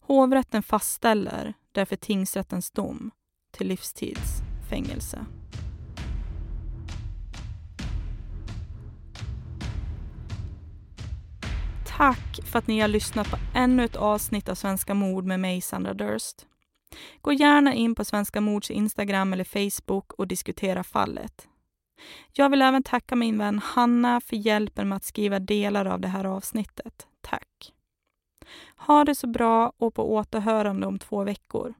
Hovrätten 0.00 0.62
fastställer 0.62 1.54
därför 1.72 1.96
tingsrättens 1.96 2.70
dom 2.70 3.10
till 3.50 3.68
livstidsfängelse. 3.68 5.26
Tack 12.00 12.40
för 12.44 12.58
att 12.58 12.66
ni 12.66 12.80
har 12.80 12.88
lyssnat 12.88 13.30
på 13.30 13.36
ännu 13.54 13.84
ett 13.84 13.96
avsnitt 13.96 14.48
av 14.48 14.54
Svenska 14.54 14.94
mord 14.94 15.24
med 15.24 15.40
mig, 15.40 15.60
Sandra 15.60 15.94
Durst. 15.94 16.46
Gå 17.20 17.32
gärna 17.32 17.74
in 17.74 17.94
på 17.94 18.04
Svenska 18.04 18.40
mords 18.40 18.70
Instagram 18.70 19.32
eller 19.32 19.44
Facebook 19.44 20.12
och 20.12 20.28
diskutera 20.28 20.84
fallet. 20.84 21.48
Jag 22.32 22.50
vill 22.50 22.62
även 22.62 22.82
tacka 22.82 23.16
min 23.16 23.38
vän 23.38 23.58
Hanna 23.58 24.20
för 24.20 24.36
hjälpen 24.36 24.88
med 24.88 24.96
att 24.96 25.04
skriva 25.04 25.38
delar 25.38 25.84
av 25.84 26.00
det 26.00 26.08
här 26.08 26.24
avsnittet. 26.24 27.06
Tack! 27.20 27.72
Ha 28.76 29.04
det 29.04 29.14
så 29.14 29.26
bra 29.26 29.72
och 29.78 29.94
på 29.94 30.14
återhörande 30.14 30.86
om 30.86 30.98
två 30.98 31.24
veckor. 31.24 31.74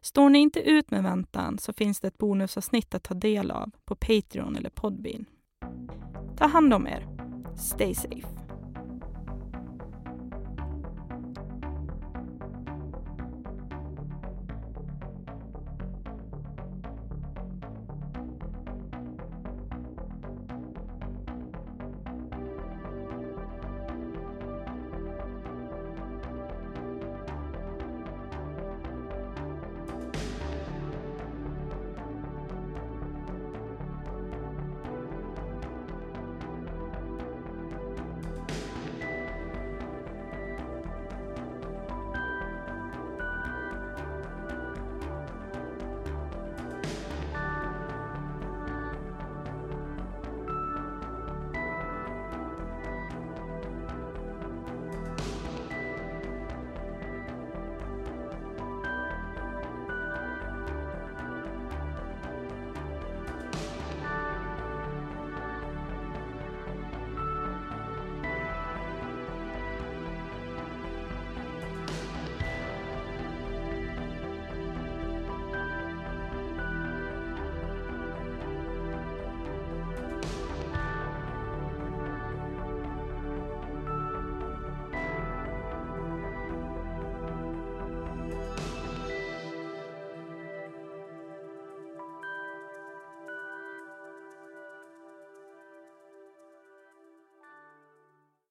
Står 0.00 0.30
ni 0.30 0.38
inte 0.38 0.60
ut 0.60 0.90
med 0.90 1.02
väntan 1.02 1.58
så 1.58 1.72
finns 1.72 2.00
det 2.00 2.08
ett 2.08 2.18
bonusavsnitt 2.18 2.94
att 2.94 3.02
ta 3.02 3.14
del 3.14 3.50
av 3.50 3.70
på 3.84 3.94
Patreon 3.94 4.56
eller 4.56 4.70
Podbean. 4.70 5.24
Ta 6.36 6.46
hand 6.46 6.74
om 6.74 6.86
er. 6.86 7.06
Stay 7.56 7.94
safe. 7.94 8.41